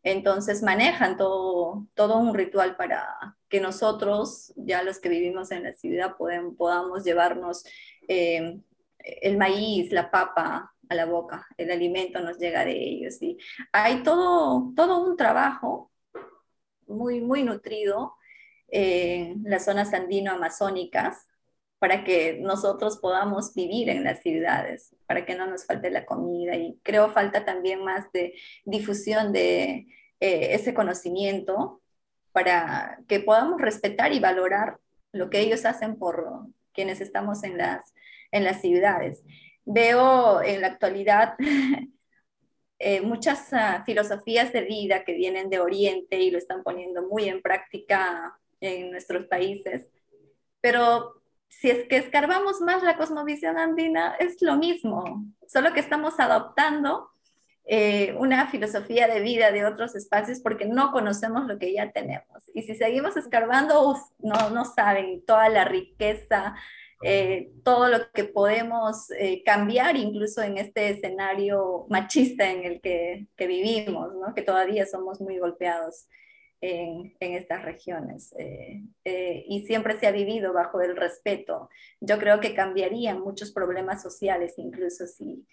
Entonces 0.03 0.61
manejan 0.61 1.15
todo, 1.15 1.87
todo 1.93 2.17
un 2.17 2.33
ritual 2.35 2.75
para 2.75 3.37
que 3.47 3.61
nosotros, 3.61 4.51
ya 4.57 4.83
los 4.83 4.99
que 4.99 5.07
vivimos 5.07 5.51
en 5.51 5.63
la 5.63 5.73
ciudad, 5.73 6.17
podemos, 6.17 6.55
podamos 6.57 7.05
llevarnos 7.05 7.63
eh, 8.07 8.59
el 8.99 9.37
maíz, 9.37 9.91
la 9.91 10.09
papa 10.09 10.73
a 10.89 10.95
la 10.95 11.05
boca, 11.05 11.47
el 11.57 11.71
alimento 11.71 12.19
nos 12.19 12.37
llega 12.37 12.65
de 12.65 12.73
ellos. 12.73 13.15
¿sí? 13.15 13.37
Hay 13.71 14.03
todo, 14.03 14.73
todo 14.75 15.05
un 15.05 15.17
trabajo 15.17 15.91
muy, 16.87 17.21
muy 17.21 17.43
nutrido 17.43 18.15
en 18.67 19.43
las 19.45 19.65
zonas 19.65 19.93
andino-amazónicas 19.93 21.27
para 21.79 22.03
que 22.05 22.39
nosotros 22.39 22.97
podamos 22.97 23.53
vivir 23.53 23.89
en 23.89 24.05
las 24.05 24.21
ciudades, 24.21 24.95
para 25.05 25.25
que 25.25 25.35
no 25.35 25.47
nos 25.47 25.65
falte 25.65 25.89
la 25.89 26.05
comida. 26.05 26.55
Y 26.55 26.79
creo 26.81 27.11
falta 27.11 27.43
también 27.43 27.83
más 27.83 28.09
de 28.13 28.35
difusión 28.63 29.33
de 29.33 29.87
eh, 30.19 30.53
ese 30.53 30.73
conocimiento 30.73 31.81
para 32.31 32.99
que 33.07 33.19
podamos 33.19 33.59
respetar 33.61 34.13
y 34.13 34.19
valorar 34.19 34.79
lo 35.11 35.29
que 35.29 35.41
ellos 35.41 35.65
hacen 35.65 35.97
por 35.97 36.47
quienes 36.73 37.01
estamos 37.01 37.43
en 37.43 37.57
las, 37.57 37.93
en 38.31 38.43
las 38.43 38.61
ciudades. 38.61 39.23
veo 39.65 40.41
en 40.41 40.61
la 40.61 40.67
actualidad 40.67 41.35
eh, 42.79 43.01
muchas 43.01 43.51
uh, 43.53 43.83
filosofías 43.85 44.51
de 44.51 44.61
vida 44.61 45.05
que 45.05 45.13
vienen 45.13 45.49
de 45.49 45.59
Oriente 45.59 46.19
y 46.19 46.31
lo 46.31 46.37
están 46.37 46.63
poniendo 46.63 47.07
muy 47.07 47.29
en 47.29 47.41
práctica 47.41 48.37
en 48.59 48.91
nuestros 48.91 49.25
países, 49.25 49.89
pero 50.61 51.21
si 51.49 51.69
es 51.69 51.87
que 51.87 51.97
escarbamos 51.97 52.61
más 52.61 52.81
la 52.83 52.97
cosmovisión 52.97 53.57
andina, 53.57 54.15
es 54.19 54.41
lo 54.41 54.55
mismo, 54.55 55.25
solo 55.47 55.71
que 55.73 55.79
estamos 55.79 56.19
adoptando 56.19 57.09
eh, 57.65 58.13
una 58.19 58.47
filosofía 58.47 59.07
de 59.07 59.21
vida 59.21 59.53
de 59.53 59.65
otros 59.65 59.95
espacios 59.95 60.41
porque 60.41 60.65
no 60.65 60.91
conocemos 60.91 61.47
lo 61.47 61.57
que 61.57 61.71
ya 61.71 61.91
tenemos. 61.91 62.43
Y 62.53 62.63
si 62.63 62.75
seguimos 62.75 63.15
escarbando, 63.15 63.89
uf, 63.89 63.99
no, 64.19 64.49
no 64.49 64.65
saben 64.65 65.23
toda 65.25 65.47
la 65.47 65.63
riqueza, 65.63 66.55
eh, 67.03 67.51
todo 67.63 67.87
lo 67.87 68.11
que 68.11 68.25
podemos 68.25 69.09
eh, 69.11 69.43
cambiar 69.45 69.95
incluso 69.95 70.41
en 70.41 70.57
este 70.57 70.89
escenario 70.89 71.85
machista 71.89 72.51
en 72.51 72.65
el 72.65 72.81
que, 72.81 73.27
que 73.37 73.47
vivimos, 73.47 74.13
¿no? 74.13 74.33
que 74.33 74.41
todavía 74.41 74.85
somos 74.85 75.21
muy 75.21 75.37
golpeados 75.37 76.07
en, 76.59 77.15
en 77.21 77.33
estas 77.33 77.63
regiones. 77.63 78.33
y 79.05 79.65
siempre 79.65 79.97
se 79.99 80.07
ha 80.07 80.11
vivido 80.11 80.51
bajo 80.51 80.81
el 80.81 80.97
respeto. 80.97 81.69
Yo 82.01 82.19
creo 82.19 82.39
que 82.41 82.53
cambiarían 82.53 83.21
muchos 83.21 83.51
problemas 83.51 84.01
sociales 84.01 84.55
incluso 84.57 85.07
si 85.07 85.45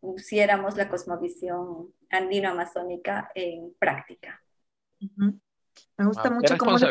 pusiéramos 0.00 0.76
la 0.76 0.88
cosmovisión 0.88 1.92
andino-amazónica 2.10 3.30
en 3.34 3.74
práctica. 3.78 4.42
Me 4.98 6.06
gusta 6.06 6.30
mucho 6.30 6.56
cómo 6.56 6.78
se 6.78 6.86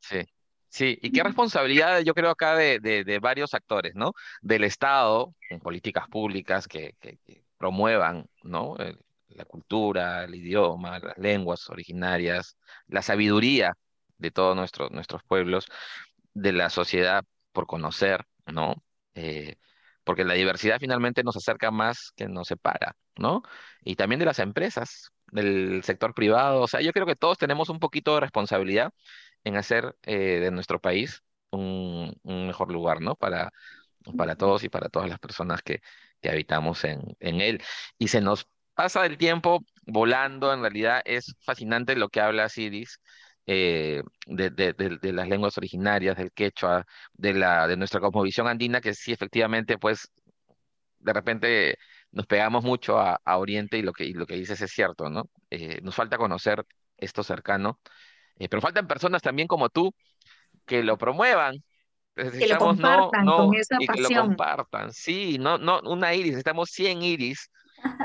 Sí. 0.00 0.18
Sí, 0.68 0.98
y 1.00 1.10
qué 1.10 1.22
responsabilidad 1.22 2.00
yo 2.00 2.12
creo 2.12 2.28
acá 2.28 2.54
de, 2.54 2.80
de, 2.80 3.18
varios 3.18 3.54
actores, 3.54 3.94
¿no? 3.94 4.12
Del 4.42 4.62
Estado, 4.64 5.34
en 5.48 5.58
políticas 5.58 6.06
públicas 6.08 6.68
que, 6.68 6.94
que, 7.00 7.18
promuevan, 7.56 8.26
¿no? 8.42 8.76
la 9.28 9.44
cultura, 9.44 10.24
el 10.24 10.34
idioma, 10.34 10.98
las 10.98 11.16
lenguas 11.18 11.70
originarias, 11.70 12.56
la 12.88 13.02
sabiduría 13.02 13.76
de 14.18 14.30
todos 14.30 14.56
nuestros, 14.56 14.90
nuestros 14.90 15.22
pueblos, 15.24 15.66
de 16.34 16.52
la 16.52 16.68
sociedad 16.68 17.24
por 17.52 17.66
conocer, 17.66 18.26
¿no? 18.46 18.74
Eh, 19.14 19.56
porque 20.06 20.24
la 20.24 20.34
diversidad 20.34 20.78
finalmente 20.80 21.24
nos 21.24 21.36
acerca 21.36 21.72
más 21.72 22.12
que 22.16 22.28
nos 22.28 22.48
separa, 22.48 22.96
¿no? 23.16 23.42
Y 23.84 23.96
también 23.96 24.20
de 24.20 24.26
las 24.26 24.38
empresas, 24.38 25.10
del 25.32 25.82
sector 25.82 26.14
privado, 26.14 26.62
o 26.62 26.68
sea, 26.68 26.80
yo 26.80 26.92
creo 26.92 27.06
que 27.06 27.16
todos 27.16 27.38
tenemos 27.38 27.70
un 27.70 27.80
poquito 27.80 28.14
de 28.14 28.20
responsabilidad 28.20 28.92
en 29.44 29.56
hacer 29.56 29.96
eh, 30.04 30.40
de 30.40 30.50
nuestro 30.52 30.80
país 30.80 31.22
un, 31.50 32.16
mejor 32.24 32.72
lugar, 32.72 33.00
¿no? 33.00 33.16
Para, 33.16 33.50
para 34.16 34.36
todos 34.36 34.64
y 34.64 34.68
para 34.68 34.88
todas 34.90 35.08
las 35.10 35.18
personas 35.18 35.62
que, 35.62 35.80
que 36.22 36.30
habitamos 36.30 36.84
en, 36.84 37.02
en 37.20 37.40
él. 37.40 37.62
Y 37.98 38.08
se 38.08 38.20
nos 38.20 38.46
pasa 38.74 39.06
el 39.06 39.18
tiempo 39.18 39.64
volando, 39.86 40.52
en 40.52 40.60
realidad 40.60 41.02
es 41.04 41.34
fascinante 41.40 41.96
lo 41.96 42.10
que 42.10 42.20
habla 42.20 42.48
Sidis 42.48 43.00
eh, 43.46 44.02
de, 44.26 44.50
de, 44.50 45.12
las 45.12 45.28
lenguas 45.28 45.56
originarias, 45.56 46.16
del 46.16 46.32
quechua, 46.32 46.84
de, 47.12 47.32
la, 47.32 47.68
de 47.68 47.76
nuestra 47.76 48.00
cosmovisión 48.00 48.48
andina, 48.48 48.80
que 48.80 48.92
sí, 48.92 49.12
efectivamente, 49.12 49.78
pues, 49.78 50.10
de 50.98 51.12
repente 51.12 51.78
nos 52.10 52.26
pegamos 52.26 52.64
mucho 52.64 52.98
a, 52.98 53.20
Oriente 53.36 53.78
y 53.78 53.82
lo 53.82 53.92
que, 53.92 54.04
y 54.04 54.14
lo 54.14 54.26
que 54.26 54.34
dices 54.34 54.60
es 54.60 54.72
cierto, 54.72 55.08
¿no? 55.10 55.30
Eh, 55.50 55.80
nos 55.82 55.94
falta 55.94 56.18
conocer 56.18 56.64
esto 56.96 57.22
cercano, 57.22 57.78
eh, 58.38 58.48
pero 58.48 58.60
faltan 58.60 58.88
personas 58.88 59.22
también 59.22 59.46
como 59.46 59.68
tú 59.68 59.94
que 60.64 60.82
lo 60.82 60.98
promuevan. 60.98 61.62
que 62.14 62.48
lo 62.48 62.58
compartan 62.58 63.24
no, 63.24 63.36
con 63.36 63.54
esa 63.54 63.76
y 63.78 63.86
que 63.86 64.00
lo 64.00 64.08
compartan, 64.08 64.92
sí, 64.92 65.38
no, 65.38 65.58
no, 65.58 65.80
una 65.82 66.14
iris, 66.14 66.36
estamos 66.36 66.70
100 66.70 67.02
iris, 67.02 67.50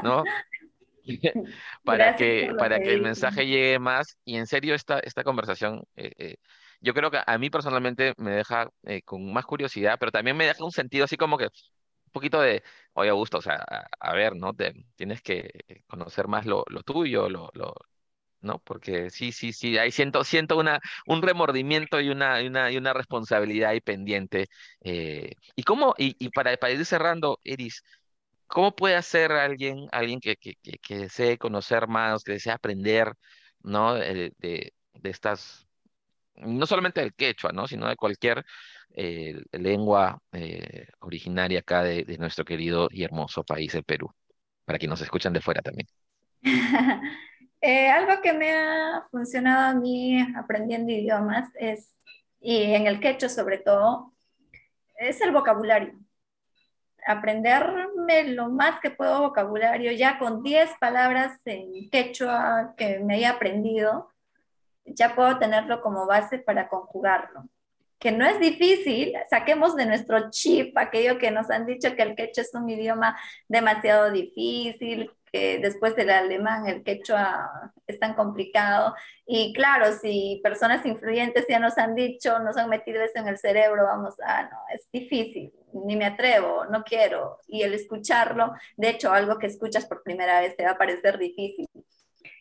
¿no? 0.04 0.24
para 1.84 2.16
que, 2.16 2.54
para 2.58 2.80
que 2.80 2.93
el 2.93 3.02
mensaje 3.02 3.45
llegue 3.47 3.80
más. 3.80 4.18
Y 4.26 4.38
en 4.38 4.47
serio, 4.47 4.76
esta, 4.76 4.99
esta 4.99 5.24
conversación, 5.24 5.84
eh, 5.95 6.12
eh, 6.18 6.36
yo 6.82 6.93
creo 6.93 7.12
que 7.12 7.20
a 7.26 7.38
mí 7.38 7.49
personalmente 7.49 8.14
me 8.18 8.32
deja 8.32 8.70
eh, 8.84 9.02
con 9.04 9.32
más 9.34 9.45
curiosidad, 9.45 9.97
pero 9.99 10.12
también 10.12 10.38
me 10.38 10.45
deja 10.47 10.64
un 10.64 10.72
sentido 10.72 11.06
así 11.06 11.18
como 11.18 11.38
que 11.38 11.45
un 11.45 12.12
poquito 12.12 12.41
de, 12.41 12.64
oye, 12.93 13.10
Augusto, 13.10 13.38
o 13.38 13.41
sea, 13.41 13.64
a, 13.99 14.14
ver, 14.14 14.36
¿no? 14.36 14.54
Te, 14.54 14.74
tienes 14.95 15.22
que 15.22 15.52
conocer 15.88 16.28
más 16.28 16.45
lo, 16.45 16.66
lo 16.70 16.84
tuyo, 16.84 17.30
lo, 17.30 17.49
lo, 17.54 17.74
¿no? 18.41 18.60
Porque 18.60 19.10
sí, 19.10 19.32
sí, 19.32 19.54
sí, 19.54 19.78
ahí 19.78 19.91
siento, 19.91 20.24
siento 20.24 20.58
una, 20.58 20.80
un 21.08 21.22
remordimiento 21.22 22.02
y 22.02 22.10
una, 22.10 22.41
y 22.41 22.47
una, 22.47 22.72
y 22.72 22.78
una 22.78 22.93
responsabilidad 22.93 23.72
ahí 23.72 23.82
pendiente. 23.82 24.47
¿Y 24.84 25.64
cómo, 25.64 25.95
y, 25.97 26.16
y 26.20 26.30
para, 26.30 26.56
para 26.58 26.74
ir 26.74 26.86
cerrando, 26.86 27.39
Iris, 27.43 27.84
¿Cómo 28.52 28.76
puede 28.76 28.95
hacer 28.95 29.32
alguien, 29.32 29.88
alguien 29.93 30.20
que, 30.20 30.36
que, 30.36 30.56
que, 30.82 30.97
desee 30.97 31.38
conocer 31.38 31.88
más, 31.88 32.22
que 32.24 32.34
desee 32.34 32.52
aprender, 32.52 33.14
¿no? 33.64 33.93
De, 33.95 34.34
de, 34.39 34.74
estas, 35.04 35.66
no 36.36 36.66
solamente 36.68 36.99
del 36.99 37.14
quechua, 37.14 37.54
¿no? 37.54 37.66
Sino 37.66 37.88
de 37.88 37.95
cualquier 37.95 38.43
eh, 38.93 39.41
lengua 39.54 40.22
eh, 40.34 40.88
originaria 40.99 41.60
acá 41.60 41.82
de, 41.84 42.04
de, 42.04 42.18
nuestro 42.18 42.43
querido 42.43 42.89
y 42.91 43.04
hermoso 43.04 43.43
país, 43.45 43.74
el 43.74 43.86
Perú, 43.86 44.12
para 44.66 44.78
quienes 44.78 44.99
nos 44.99 45.02
escuchan 45.02 45.32
de 45.32 45.41
fuera 45.41 45.62
también. 45.62 45.88
eh, 47.62 47.89
algo 47.89 48.22
que 48.22 48.34
me 48.34 48.52
ha 48.52 49.06
funcionado 49.10 49.78
a 49.78 49.80
mí 49.80 50.20
aprendiendo 50.36 50.91
idiomas 50.91 51.49
es, 51.56 51.95
y 52.41 52.74
en 52.74 52.88
el 52.88 52.99
quechua 52.99 53.30
sobre 53.30 53.60
todo, 53.60 54.14
es 54.97 55.22
el 55.22 55.32
vocabulario 55.32 55.93
aprenderme 57.06 58.26
lo 58.26 58.49
más 58.49 58.80
que 58.80 58.91
puedo 58.91 59.22
vocabulario, 59.22 59.91
ya 59.91 60.20
con 60.20 60.43
10 60.43 60.72
palabras 60.80 61.39
en 61.45 61.89
quechua 61.89 62.74
que 62.78 62.99
me 62.99 63.16
haya 63.16 63.32
aprendido, 63.32 64.12
ya 64.86 65.16
puedo 65.16 65.38
tenerlo 65.38 65.82
como 65.82 66.06
base 66.06 66.39
para 66.39 66.68
conjugarlo. 66.68 67.45
Que 67.99 68.12
no 68.12 68.26
es 68.26 68.39
difícil, 68.39 69.14
saquemos 69.30 69.76
de 69.76 69.86
nuestro 69.86 70.32
chip 70.32 70.78
aquello 70.78 71.18
que 71.20 71.32
nos 71.32 71.52
han 71.52 71.66
dicho 71.66 71.95
que 71.95 72.02
el 72.02 72.16
quechua 72.16 72.43
es 72.43 72.54
un 72.54 72.70
idioma 72.70 73.18
demasiado 73.47 74.12
difícil, 74.12 75.12
que 75.32 75.59
después 75.59 75.95
del 75.95 76.09
alemán 76.09 76.67
el 76.67 76.84
quechua 76.84 77.73
es 77.88 77.99
tan 77.99 78.15
complicado. 78.15 78.93
Y 79.25 79.53
claro, 79.53 79.93
si 79.93 80.41
personas 80.43 80.86
influyentes 80.86 81.45
ya 81.47 81.59
nos 81.59 81.77
han 81.77 81.95
dicho, 81.95 82.39
nos 82.39 82.57
han 82.57 82.69
metido 82.69 83.01
eso 83.01 83.19
en 83.19 83.27
el 83.27 83.38
cerebro, 83.38 83.86
vamos, 83.86 84.15
ah, 84.25 84.49
no, 84.51 84.57
es 84.73 84.89
difícil, 84.91 85.53
ni 85.73 85.95
me 85.95 86.05
atrevo, 86.05 86.65
no 86.65 86.84
quiero. 86.84 87.39
Y 87.47 87.63
el 87.63 87.73
escucharlo, 87.73 88.53
de 88.77 88.89
hecho, 88.89 89.11
algo 89.11 89.38
que 89.39 89.47
escuchas 89.47 89.86
por 89.86 90.03
primera 90.03 90.41
vez 90.41 90.55
te 90.57 90.65
va 90.65 90.71
a 90.71 90.77
parecer 90.77 91.17
difícil. 91.17 91.67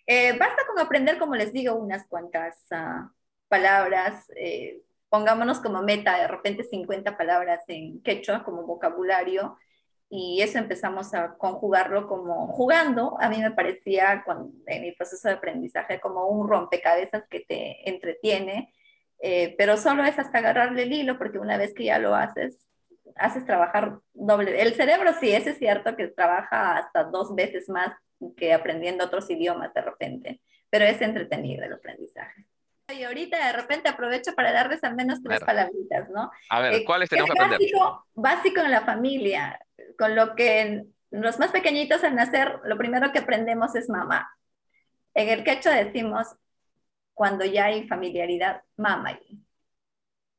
Eh, 0.06 0.36
basta 0.38 0.66
con 0.66 0.78
aprender, 0.78 1.18
como 1.18 1.36
les 1.36 1.52
digo, 1.52 1.74
unas 1.76 2.06
cuantas 2.08 2.56
uh, 2.72 3.08
palabras. 3.48 4.30
Eh, 4.36 4.82
pongámonos 5.08 5.60
como 5.60 5.82
meta 5.82 6.18
de 6.18 6.28
repente 6.28 6.64
50 6.64 7.16
palabras 7.16 7.62
en 7.68 8.02
quechua 8.02 8.42
como 8.44 8.62
vocabulario 8.64 9.56
y 10.12 10.42
eso 10.42 10.58
empezamos 10.58 11.14
a 11.14 11.36
conjugarlo 11.36 12.08
como 12.08 12.48
jugando. 12.48 13.16
A 13.20 13.28
mí 13.28 13.38
me 13.38 13.52
parecía 13.52 14.22
cuando, 14.24 14.50
en 14.66 14.82
mi 14.82 14.90
proceso 14.90 15.28
de 15.28 15.34
aprendizaje 15.34 16.00
como 16.00 16.26
un 16.26 16.48
rompecabezas 16.48 17.28
que 17.28 17.40
te 17.40 17.88
entretiene, 17.88 18.74
eh, 19.20 19.54
pero 19.56 19.76
solo 19.76 20.04
es 20.04 20.18
hasta 20.18 20.38
agarrarle 20.38 20.82
el 20.82 20.92
hilo 20.92 21.16
porque 21.16 21.38
una 21.38 21.56
vez 21.56 21.72
que 21.74 21.84
ya 21.84 22.00
lo 22.00 22.16
haces, 22.16 22.58
haces 23.14 23.46
trabajar 23.46 24.00
doble. 24.12 24.60
El 24.60 24.74
cerebro 24.74 25.12
sí, 25.20 25.30
ese 25.30 25.50
es 25.50 25.58
cierto 25.58 25.94
que 25.94 26.08
trabaja 26.08 26.76
hasta 26.76 27.04
dos 27.04 27.36
veces 27.36 27.68
más 27.68 27.94
que 28.36 28.52
aprendiendo 28.52 29.04
otros 29.04 29.30
idiomas 29.30 29.72
de 29.74 29.80
repente, 29.80 30.40
pero 30.70 30.86
es 30.86 31.00
entretenido 31.00 31.64
el 31.64 31.74
aprendizazaje. 31.74 32.46
Y 32.92 33.04
ahorita 33.04 33.46
de 33.46 33.52
repente 33.52 33.88
aprovecho 33.88 34.34
para 34.34 34.50
darles 34.52 34.82
al 34.82 34.96
menos 34.96 35.22
tres 35.22 35.38
palabritas, 35.40 36.08
¿no? 36.10 36.30
A 36.48 36.60
ver, 36.60 36.74
eh, 36.74 36.84
¿cuáles 36.84 37.08
tenemos 37.08 37.30
que 37.30 37.40
aprender? 37.40 37.60
Básico, 37.60 38.06
básico 38.14 38.60
en 38.60 38.70
la 38.72 38.80
familia 38.80 39.60
con 39.98 40.14
lo 40.14 40.34
que 40.34 40.84
los 41.10 41.38
más 41.38 41.50
pequeñitos 41.50 42.04
al 42.04 42.14
nacer, 42.14 42.60
lo 42.64 42.78
primero 42.78 43.12
que 43.12 43.18
aprendemos 43.18 43.74
es 43.74 43.88
mamá. 43.88 44.30
En 45.14 45.28
el 45.28 45.44
quechua 45.44 45.74
decimos, 45.74 46.28
cuando 47.14 47.44
ya 47.44 47.66
hay 47.66 47.86
familiaridad, 47.86 48.62
mamá. 48.76 49.18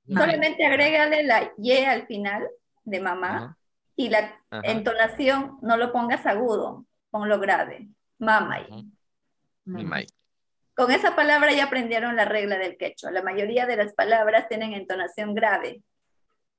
Solamente 0.07 0.65
agrégale 0.65 1.23
la 1.23 1.51
y 1.57 1.71
al 1.83 2.07
final 2.07 2.47
de 2.83 2.99
mamá 2.99 3.57
y 3.95 4.09
la 4.09 4.35
entonación 4.63 5.57
no 5.61 5.77
lo 5.77 5.91
pongas 5.91 6.25
agudo, 6.25 6.85
ponlo 7.09 7.39
grave, 7.39 7.87
mamá. 8.17 8.65
Con 10.73 10.91
esa 10.91 11.15
palabra 11.15 11.53
ya 11.53 11.65
aprendieron 11.65 12.15
la 12.15 12.25
regla 12.25 12.57
del 12.57 12.77
quechua. 12.77 13.11
La 13.11 13.21
mayoría 13.21 13.65
de 13.65 13.75
las 13.75 13.93
palabras 13.93 14.47
tienen 14.47 14.73
entonación 14.73 15.35
grave, 15.35 15.83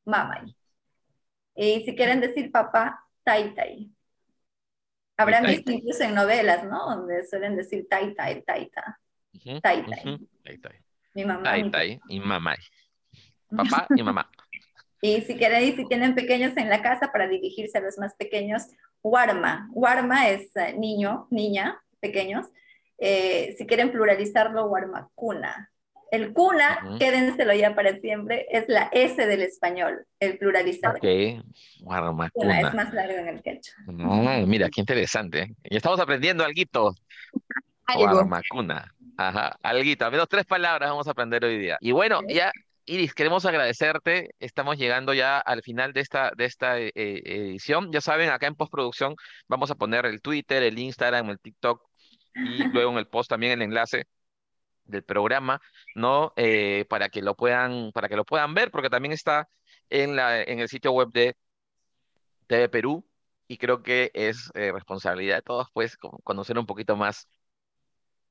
mamá. 0.05 0.45
Y 1.55 1.85
si 1.85 1.95
quieren 1.95 2.21
decir 2.21 2.51
papá, 2.51 3.05
tai 3.25 3.55
tai. 3.55 3.91
Habrán 5.17 5.45
visto 5.45 5.71
incluso 5.71 6.03
en 6.05 6.15
novelas, 6.15 6.65
¿no? 6.65 6.87
Donde 6.87 7.27
suelen 7.27 7.57
decir 7.57 7.87
tai 7.89 8.15
tai. 8.15 8.43
Tai 8.43 8.71
tai. 8.71 9.85
Mi 11.15 11.25
mamá. 11.25 11.43
Tai 11.43 11.71
tai 11.71 12.01
y 12.09 12.21
mamá. 12.21 12.57
Papá 13.57 13.87
y 13.95 14.03
mamá. 14.03 14.31
Y 15.05 15.21
si 15.23 15.35
quieren, 15.35 15.65
y 15.65 15.73
si 15.73 15.85
tienen 15.87 16.15
pequeños 16.15 16.57
en 16.57 16.69
la 16.69 16.81
casa, 16.81 17.11
para 17.11 17.27
dirigirse 17.27 17.77
a 17.77 17.81
los 17.81 17.99
más 17.99 18.15
pequeños, 18.15 18.69
Warma. 19.03 19.69
Warma 19.73 20.29
es 20.29 20.55
eh, 20.55 20.75
niño, 20.75 21.27
niña, 21.29 21.83
pequeños. 21.99 22.47
Eh, 22.99 23.57
si 23.59 23.67
quieren 23.67 23.91
pluralizarlo, 23.91 24.67
Warmacuna. 24.67 25.72
El 26.13 26.35
cuna, 26.35 26.79
quédenselo 26.99 27.55
ya 27.55 27.75
para 27.75 27.99
siempre, 27.99 28.47
es 28.51 28.67
la 28.69 28.91
S 28.93 29.27
del 29.27 29.41
español, 29.41 30.05
el 30.21 30.37
pluralizador. 30.37 30.99
Ok, 30.99 31.43
Warmacuna. 31.81 32.61
Es 32.61 32.75
más 32.75 32.93
largo 32.93 33.15
en 33.15 33.29
el 33.29 33.43
quechua. 33.43 33.75
mira, 34.47 34.69
qué 34.69 34.83
interesante. 34.83 35.57
Y 35.65 35.75
estamos 35.75 35.99
aprendiendo 35.99 36.45
algo. 36.45 36.95
Warmacuna. 37.97 38.95
Ajá, 39.17 39.57
alguito. 39.63 40.05
Al 40.05 40.13
menos 40.13 40.29
tres 40.29 40.45
palabras 40.45 40.91
vamos 40.91 41.09
a 41.09 41.13
aprender 41.13 41.43
hoy 41.47 41.57
día. 41.57 41.79
Y 41.81 41.93
bueno, 41.93 42.21
ya 42.29 42.53
Iris, 42.85 43.15
queremos 43.15 43.47
agradecerte. 43.47 44.35
Estamos 44.39 44.77
llegando 44.77 45.15
ya 45.15 45.39
al 45.39 45.63
final 45.63 45.95
de 45.95 46.01
esta, 46.03 46.33
de 46.37 46.45
esta 46.45 46.79
eh, 46.79 46.93
eh, 46.95 47.23
edición. 47.25 47.91
Ya 47.91 48.03
saben, 48.03 48.29
acá 48.29 48.47
en 48.47 48.55
postproducción 48.55 49.17
vamos 49.49 49.71
a 49.71 49.77
poner 49.77 50.05
el 50.05 50.21
Twitter, 50.21 50.63
el 50.63 50.79
Instagram, 50.79 51.31
el 51.31 51.41
TikTok 51.41 51.81
y 52.35 52.65
luego 52.65 52.93
en 52.93 52.99
el 52.99 53.07
post 53.07 53.31
también 53.31 53.53
el 53.53 53.63
enlace 53.63 54.05
del 54.85 55.05
programa, 55.05 55.61
¿no? 55.95 56.33
Eh, 56.37 56.87
para 56.89 57.09
que 57.09 57.23
lo 57.23 57.35
puedan, 57.37 57.93
para 57.93 58.09
que 58.09 58.17
lo 58.17 58.25
puedan 58.25 58.55
ver, 58.55 58.71
porque 58.71 58.91
también 58.91 59.13
está 59.13 59.49
en 59.91 60.17
la, 60.17 60.43
en 60.43 60.61
el 60.61 60.69
sitio 60.69 60.93
web 60.93 61.11
de 61.13 61.37
TV 62.47 62.69
Perú 62.69 63.07
y 63.49 63.59
creo 63.59 63.83
que 63.83 64.11
es 64.15 64.51
responsabilidad 64.55 65.37
de 65.37 65.43
todos, 65.43 65.69
pues, 65.73 65.97
conocer 65.97 66.59
un 66.59 66.67
poquito 66.67 66.97
más 66.97 67.29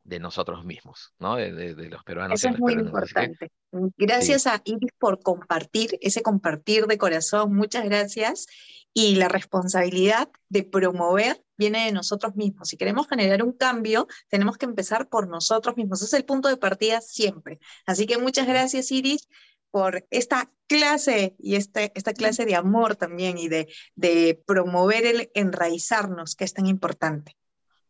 de 0.04 0.20
nosotros 0.20 0.66
mismos, 0.66 1.14
¿no? 1.20 1.36
De, 1.36 1.74
los 1.90 2.04
peruanos. 2.04 2.40
Eso 2.40 2.54
es 2.54 2.60
muy 2.60 2.74
importante. 2.74 3.52
Gracias 3.98 4.48
a 4.48 4.62
Iris 4.66 4.92
por 4.98 5.22
compartir, 5.22 5.98
ese 6.02 6.22
compartir 6.22 6.88
de 6.88 6.98
corazón, 6.98 7.56
muchas 7.56 7.86
gracias. 7.86 8.48
Y 8.94 9.16
la 9.16 9.30
responsabilidad 9.30 10.30
de 10.50 10.64
promover 10.64 11.42
viene 11.58 11.86
de 11.86 11.94
nosotros 11.94 12.36
mismos. 12.36 12.68
Si 12.68 12.78
queremos 12.78 13.08
generar 13.08 13.42
un 13.42 13.54
cambio, 13.54 14.08
tenemos 14.28 14.58
que 14.58 14.66
empezar 14.66 15.08
por 15.08 15.30
nosotros 15.30 15.78
mismos. 15.78 16.00
Ese 16.02 16.08
es 16.08 16.20
el 16.20 16.26
punto 16.26 16.50
de 16.50 16.58
partida 16.58 17.00
siempre. 17.00 17.60
Así 17.86 18.06
que 18.06 18.18
muchas 18.18 18.48
gracias, 18.48 18.92
Iris, 18.92 19.30
por 19.70 20.06
esta 20.10 20.52
clase 20.68 21.36
y 21.40 21.56
este, 21.56 21.94
esta 21.96 22.14
clase 22.14 22.46
de 22.46 22.56
amor 22.56 22.98
también 22.98 23.38
y 23.38 23.48
de, 23.48 23.72
de 23.96 24.42
promover 24.46 25.06
el 25.06 25.32
enraizarnos, 25.34 26.36
que 26.36 26.44
es 26.44 26.54
tan 26.54 26.66
importante. 26.66 27.38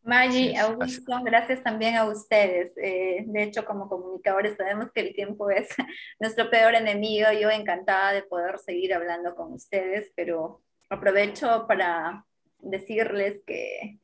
Maggie, 0.04 0.56
Augusto, 0.58 1.12
gracias 1.22 1.62
también 1.62 1.96
a 1.96 2.04
ustedes. 2.04 2.72
Eh, 2.76 3.24
de 3.26 3.42
hecho, 3.44 3.64
como 3.64 3.88
comunicadores 3.88 4.56
sabemos 4.56 4.90
que 4.92 5.00
el 5.00 5.14
tiempo 5.14 5.48
es 5.50 5.68
nuestro 6.20 6.50
peor 6.50 6.74
enemigo. 6.74 7.26
Yo 7.40 7.50
encantada 7.50 8.12
de 8.12 8.22
poder 8.22 8.58
seguir 8.58 8.94
hablando 8.94 9.34
con 9.36 9.52
ustedes, 9.52 10.10
pero 10.16 10.60
aprovecho 10.90 11.66
para 11.68 12.24
decirles 12.58 13.42
que, 13.46 14.00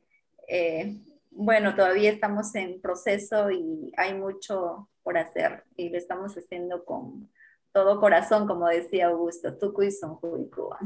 eh, 0.47 1.01
bueno, 1.31 1.75
todavía 1.75 2.11
estamos 2.11 2.55
en 2.55 2.81
proceso 2.81 3.51
y 3.51 3.91
hay 3.97 4.13
mucho 4.13 4.89
por 5.03 5.17
hacer 5.17 5.65
y 5.75 5.89
lo 5.89 5.97
estamos 5.97 6.33
haciendo 6.35 6.85
con 6.85 7.29
todo 7.73 7.99
corazón, 7.99 8.47
como 8.47 8.67
decía 8.67 9.07
Augusto, 9.07 9.57
Tuku 9.57 9.83
y 9.83 10.49
Cuba. 10.49 10.79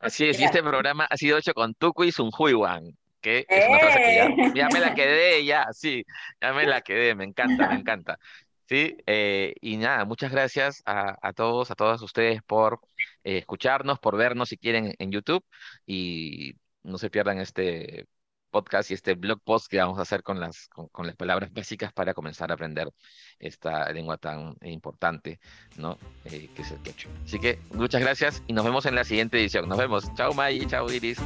Así 0.00 0.28
es, 0.28 0.40
y 0.40 0.44
este 0.44 0.62
programa 0.62 1.06
ha 1.10 1.16
sido 1.16 1.38
hecho 1.38 1.52
con 1.52 1.74
Tuku 1.74 2.04
y 2.04 2.12
Sunjuiwan 2.12 2.96
que 3.20 3.46
es 3.48 3.68
una 3.68 3.78
frase 3.78 3.98
que 3.98 4.14
ya, 4.14 4.54
ya, 4.54 4.68
me 4.68 4.80
la 4.80 4.88
¡Eh! 4.88 4.94
quedé, 4.94 5.44
ya, 5.44 5.66
sí, 5.72 6.04
ya 6.40 6.52
me 6.52 6.66
la 6.66 6.80
quedé, 6.80 7.14
me 7.14 7.24
encanta, 7.24 7.68
me 7.68 7.76
encanta. 7.76 8.18
Sí, 8.68 8.98
eh, 9.06 9.54
y 9.62 9.78
nada, 9.78 10.04
muchas 10.04 10.30
gracias 10.30 10.82
a, 10.84 11.16
a, 11.26 11.32
todos, 11.32 11.70
a 11.70 11.74
todas 11.74 12.02
ustedes 12.02 12.42
por 12.42 12.80
eh, 13.24 13.38
escucharnos, 13.38 13.98
por 13.98 14.16
vernos 14.18 14.50
si 14.50 14.58
quieren 14.58 14.94
en 14.98 15.10
YouTube 15.10 15.42
y 15.86 16.54
no 16.82 16.98
se 16.98 17.08
pierdan 17.08 17.38
este 17.38 18.06
podcast 18.50 18.90
y 18.90 18.94
este 18.94 19.14
blog 19.14 19.40
post 19.42 19.68
que 19.70 19.78
vamos 19.78 19.98
a 19.98 20.02
hacer 20.02 20.22
con 20.22 20.38
las, 20.40 20.68
con, 20.68 20.88
con 20.88 21.06
las 21.06 21.16
palabras 21.16 21.52
básicas 21.52 21.92
para 21.92 22.12
comenzar 22.14 22.50
a 22.50 22.54
aprender 22.54 22.90
esta 23.38 23.90
lengua 23.92 24.18
tan 24.18 24.54
importante, 24.62 25.40
¿no? 25.76 25.98
que 26.24 26.50
es 26.56 26.70
el 26.70 26.82
quechua. 26.82 27.10
Así 27.24 27.38
que 27.38 27.58
muchas 27.72 28.00
gracias 28.02 28.42
y 28.46 28.52
nos 28.52 28.64
vemos 28.64 28.84
en 28.86 28.94
la 28.94 29.04
siguiente 29.04 29.38
edición. 29.38 29.68
Nos 29.68 29.78
vemos. 29.78 30.12
Chao, 30.14 30.34
May, 30.34 30.66
chao, 30.66 30.90
Iris. 30.90 31.18